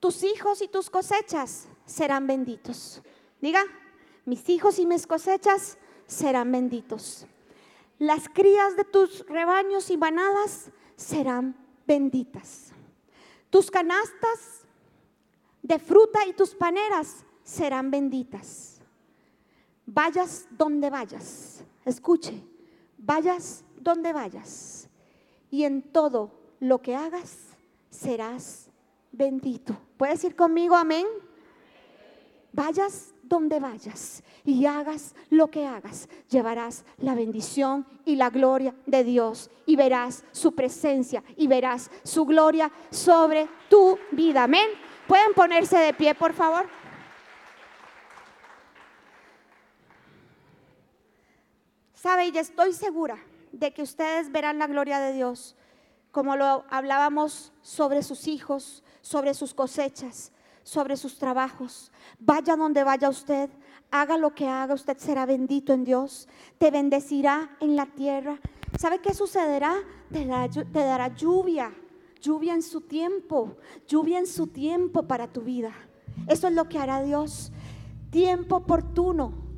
tus 0.00 0.24
hijos 0.24 0.60
y 0.60 0.66
tus 0.66 0.90
cosechas 0.90 1.68
serán 1.86 2.26
benditos. 2.26 3.00
Diga, 3.40 3.62
mis 4.24 4.48
hijos 4.48 4.80
y 4.80 4.86
mis 4.86 5.06
cosechas 5.06 5.78
serán 6.08 6.50
benditos. 6.50 7.26
Las 8.00 8.28
crías 8.28 8.76
de 8.76 8.84
tus 8.84 9.24
rebaños 9.28 9.88
y 9.90 9.96
manadas 9.96 10.72
serán 10.96 11.54
benditas. 11.86 12.72
Tus 13.50 13.70
canastas 13.70 14.66
de 15.62 15.78
fruta 15.78 16.26
y 16.26 16.32
tus 16.32 16.56
paneras 16.56 17.24
serán 17.44 17.92
benditas 17.92 18.79
vayas 19.92 20.46
donde 20.50 20.88
vayas, 20.88 21.64
escuche, 21.84 22.40
vayas 22.96 23.64
donde 23.76 24.12
vayas 24.12 24.88
y 25.50 25.64
en 25.64 25.82
todo 25.82 26.30
lo 26.60 26.80
que 26.80 26.94
hagas 26.94 27.36
serás 27.90 28.70
bendito. 29.10 29.76
¿Puedes 29.96 30.22
ir 30.24 30.36
conmigo? 30.36 30.76
Amén. 30.76 31.06
Vayas 32.52 33.14
donde 33.22 33.60
vayas 33.60 34.22
y 34.44 34.66
hagas 34.66 35.14
lo 35.28 35.50
que 35.50 35.66
hagas, 35.66 36.08
llevarás 36.28 36.84
la 36.98 37.14
bendición 37.14 37.86
y 38.04 38.16
la 38.16 38.30
gloria 38.30 38.74
de 38.86 39.04
Dios 39.04 39.50
y 39.66 39.76
verás 39.76 40.24
su 40.32 40.52
presencia 40.52 41.22
y 41.36 41.46
verás 41.46 41.90
su 42.02 42.24
gloria 42.26 42.70
sobre 42.90 43.48
tu 43.68 43.98
vida. 44.12 44.44
Amén. 44.44 44.68
¿Pueden 45.06 45.32
ponerse 45.34 45.78
de 45.78 45.94
pie, 45.94 46.14
por 46.14 46.32
favor? 46.32 46.68
Sabe, 52.00 52.28
y 52.28 52.38
estoy 52.38 52.72
segura 52.72 53.18
de 53.52 53.74
que 53.74 53.82
ustedes 53.82 54.32
verán 54.32 54.58
la 54.58 54.66
gloria 54.66 55.00
de 55.00 55.12
Dios, 55.12 55.54
como 56.12 56.34
lo 56.34 56.64
hablábamos 56.70 57.52
sobre 57.60 58.02
sus 58.02 58.26
hijos, 58.26 58.82
sobre 59.02 59.34
sus 59.34 59.52
cosechas, 59.52 60.32
sobre 60.62 60.96
sus 60.96 61.18
trabajos. 61.18 61.92
Vaya 62.18 62.56
donde 62.56 62.84
vaya 62.84 63.10
usted, 63.10 63.50
haga 63.90 64.16
lo 64.16 64.34
que 64.34 64.48
haga, 64.48 64.72
usted 64.72 64.96
será 64.96 65.26
bendito 65.26 65.74
en 65.74 65.84
Dios, 65.84 66.26
te 66.56 66.70
bendecirá 66.70 67.54
en 67.60 67.76
la 67.76 67.84
tierra. 67.84 68.40
¿Sabe 68.78 69.00
qué 69.00 69.12
sucederá? 69.12 69.74
Te 70.10 70.24
dará, 70.24 71.08
lluvia, 71.08 71.70
lluvia 72.18 72.54
en 72.54 72.62
su 72.62 72.80
tiempo, 72.80 73.58
lluvia 73.86 74.20
en 74.20 74.26
su 74.26 74.46
tiempo 74.46 75.02
para 75.02 75.30
tu 75.30 75.42
vida. 75.42 75.74
Eso 76.28 76.48
es 76.48 76.54
lo 76.54 76.66
que 76.66 76.78
hará 76.78 77.02
Dios. 77.02 77.52
Tiempo 78.10 78.56
oportuno 78.56 79.49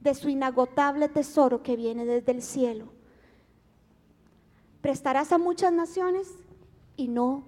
de 0.00 0.14
su 0.14 0.28
inagotable 0.28 1.08
tesoro 1.08 1.62
que 1.62 1.76
viene 1.76 2.04
desde 2.04 2.32
el 2.32 2.42
cielo. 2.42 2.92
Prestarás 4.80 5.32
a 5.32 5.38
muchas 5.38 5.72
naciones 5.72 6.28
y 6.96 7.08
no 7.08 7.44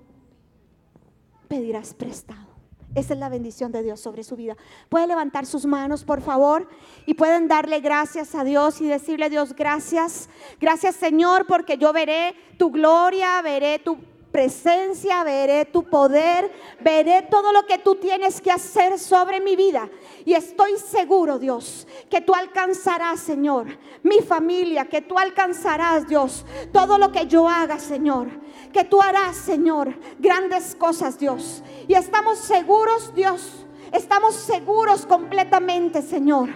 pedirás 1.48 1.94
prestado. 1.94 2.52
Esa 2.94 3.14
es 3.14 3.20
la 3.20 3.30
bendición 3.30 3.72
de 3.72 3.82
Dios 3.82 4.00
sobre 4.00 4.22
su 4.22 4.36
vida. 4.36 4.54
Puede 4.90 5.06
levantar 5.06 5.46
sus 5.46 5.64
manos, 5.64 6.04
por 6.04 6.20
favor, 6.20 6.68
y 7.06 7.14
pueden 7.14 7.48
darle 7.48 7.80
gracias 7.80 8.34
a 8.34 8.44
Dios 8.44 8.82
y 8.82 8.86
decirle, 8.86 9.30
Dios, 9.30 9.54
gracias. 9.54 10.28
Gracias, 10.60 10.96
Señor, 10.96 11.46
porque 11.46 11.78
yo 11.78 11.92
veré 11.94 12.34
tu 12.58 12.70
gloria, 12.70 13.40
veré 13.40 13.78
tu 13.78 13.96
presencia, 14.32 15.22
veré 15.22 15.66
tu 15.66 15.84
poder, 15.84 16.50
veré 16.80 17.22
todo 17.30 17.52
lo 17.52 17.66
que 17.66 17.78
tú 17.78 17.96
tienes 17.96 18.40
que 18.40 18.50
hacer 18.50 18.98
sobre 18.98 19.40
mi 19.40 19.54
vida. 19.54 19.88
Y 20.24 20.32
estoy 20.32 20.78
seguro, 20.78 21.38
Dios, 21.38 21.86
que 22.10 22.20
tú 22.22 22.34
alcanzarás, 22.34 23.20
Señor, 23.20 23.66
mi 24.02 24.20
familia, 24.20 24.86
que 24.86 25.02
tú 25.02 25.18
alcanzarás, 25.18 26.08
Dios, 26.08 26.44
todo 26.72 26.98
lo 26.98 27.12
que 27.12 27.26
yo 27.26 27.48
haga, 27.48 27.78
Señor. 27.78 28.28
Que 28.72 28.84
tú 28.84 29.02
harás, 29.02 29.36
Señor, 29.36 29.94
grandes 30.18 30.74
cosas, 30.74 31.18
Dios. 31.18 31.62
Y 31.86 31.94
estamos 31.94 32.38
seguros, 32.38 33.14
Dios, 33.14 33.66
estamos 33.92 34.34
seguros 34.34 35.04
completamente, 35.04 36.00
Señor, 36.00 36.48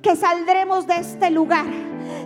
que 0.00 0.16
saldremos 0.16 0.86
de 0.86 0.96
este 0.96 1.30
lugar 1.30 1.66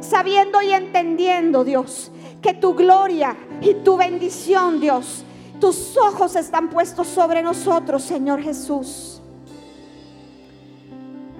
sabiendo 0.00 0.62
y 0.62 0.72
entendiendo, 0.72 1.64
Dios, 1.64 2.12
que 2.42 2.54
tu 2.54 2.74
gloria 2.74 3.36
y 3.60 3.74
tu 3.74 3.96
bendición, 3.96 4.80
Dios, 4.80 5.24
tus 5.60 5.96
ojos 5.96 6.36
están 6.36 6.68
puestos 6.68 7.06
sobre 7.06 7.42
nosotros, 7.42 8.02
Señor 8.02 8.42
Jesús. 8.42 9.20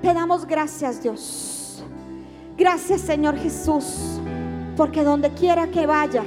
Te 0.03 0.13
damos 0.15 0.47
gracias, 0.47 1.03
Dios. 1.03 1.83
Gracias, 2.57 3.03
Señor 3.03 3.37
Jesús, 3.37 4.19
porque 4.77 5.05
donde 5.05 5.31
quiera 5.31 5.67
que 5.69 5.87
vaya, 5.87 6.25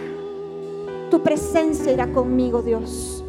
tu 1.09 1.23
presencia 1.23 1.91
irá 1.91 2.11
conmigo, 2.11 2.61
Dios. 2.61 3.23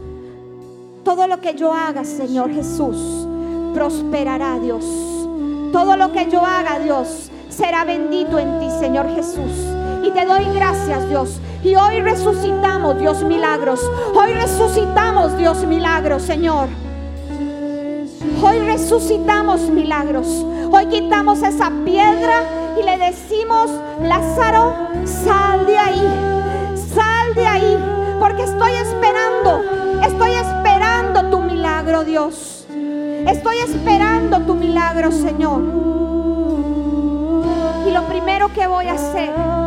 Todo 1.03 1.27
lo 1.27 1.41
que 1.41 1.55
yo 1.55 1.73
haga, 1.73 2.05
Señor 2.05 2.53
Jesús, 2.53 3.27
prosperará, 3.73 4.59
Dios. 4.59 4.85
Todo 5.73 5.97
lo 5.97 6.13
que 6.13 6.29
yo 6.31 6.45
haga, 6.45 6.79
Dios, 6.79 7.31
será 7.49 7.85
bendito 7.85 8.39
en 8.39 8.61
ti, 8.61 8.69
Señor 8.79 9.09
Jesús. 9.15 9.53
Y 10.05 10.11
te 10.11 10.27
doy 10.27 10.45
gracias, 10.55 11.09
Dios. 11.09 11.41
Y 11.63 11.75
hoy 11.77 12.01
resucitamos, 12.01 12.99
Dios, 12.99 13.23
milagros. 13.23 13.81
Hoy 14.15 14.33
resucitamos, 14.33 15.37
Dios, 15.37 15.67
milagros, 15.67 16.23
Señor. 16.23 16.69
Hoy 18.43 18.61
resucitamos 18.61 19.61
milagros. 19.69 20.27
Hoy 20.73 20.87
quitamos 20.87 21.43
esa 21.43 21.71
piedra 21.85 22.45
y 22.81 22.83
le 22.83 22.97
decimos, 22.97 23.71
Lázaro, 24.01 24.75
sal 25.05 25.67
de 25.67 25.77
ahí. 25.77 26.77
Sal 26.95 27.35
de 27.35 27.47
ahí. 27.47 27.79
Porque 28.19 28.45
estoy 28.45 28.73
esperando. 28.73 29.61
Estoy 30.03 30.31
esperando 30.31 31.29
tu 31.29 31.41
milagro, 31.41 32.05
Dios. 32.05 32.67
Estoy 32.71 33.59
esperando 33.59 34.41
tu 34.41 34.55
milagro, 34.55 35.13
Señor. 35.13 35.63
Y 37.87 37.91
lo 37.91 38.03
primero 38.05 38.51
que 38.55 38.67
voy 38.67 38.87
a 38.87 38.95
hacer 38.95 39.60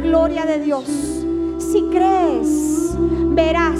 gloria 0.00 0.44
de 0.46 0.60
Dios. 0.60 0.84
Si 1.58 1.82
crees, 1.92 2.94
verás 3.34 3.78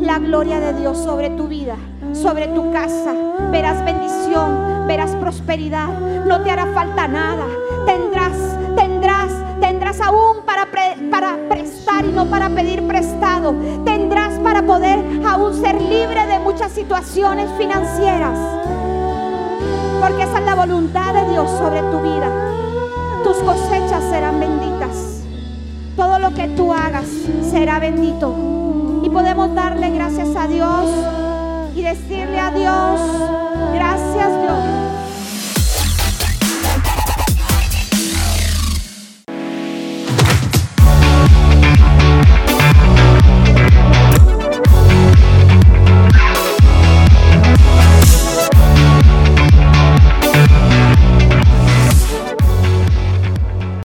la 0.00 0.18
gloria 0.18 0.60
de 0.60 0.80
Dios 0.80 0.98
sobre 0.98 1.30
tu 1.30 1.48
vida, 1.48 1.76
sobre 2.12 2.48
tu 2.48 2.72
casa. 2.72 3.12
Verás 3.50 3.84
bendición, 3.84 4.86
verás 4.86 5.14
prosperidad. 5.16 5.88
No 6.26 6.42
te 6.42 6.50
hará 6.50 6.66
falta 6.72 7.08
nada. 7.08 7.44
Tendrás, 7.84 8.56
tendrás, 8.76 9.32
tendrás 9.60 10.00
aún 10.00 10.38
para, 10.46 10.68
para 11.10 11.36
prestar 11.48 12.04
y 12.04 12.12
no 12.12 12.26
para 12.26 12.48
pedir 12.50 12.86
prestado. 12.86 13.54
Tendrás 13.84 14.38
para 14.40 14.62
poder 14.62 14.98
aún 15.26 15.54
ser 15.54 15.80
libre 15.80 16.26
de 16.26 16.38
muchas 16.38 16.72
situaciones 16.72 17.50
financieras. 17.58 18.38
Porque 20.00 20.22
esa 20.22 20.38
es 20.38 20.44
la 20.44 20.54
voluntad 20.54 21.12
de 21.14 21.32
Dios 21.32 21.50
sobre 21.50 21.80
tu 21.80 22.00
vida. 22.00 22.30
Tus 23.24 23.36
cosechas 23.38 24.04
serán 24.10 24.38
benditas. 24.38 25.15
Todo 25.96 26.18
lo 26.18 26.34
que 26.34 26.48
tú 26.48 26.72
hagas 26.72 27.06
será 27.50 27.78
bendito. 27.78 29.00
Y 29.02 29.08
podemos 29.08 29.54
darle 29.54 29.90
gracias 29.90 30.36
a 30.36 30.46
Dios 30.46 30.90
y 31.74 31.82
decirle 31.82 32.38
a 32.38 32.50
Dios, 32.50 33.00
gracias 33.72 34.85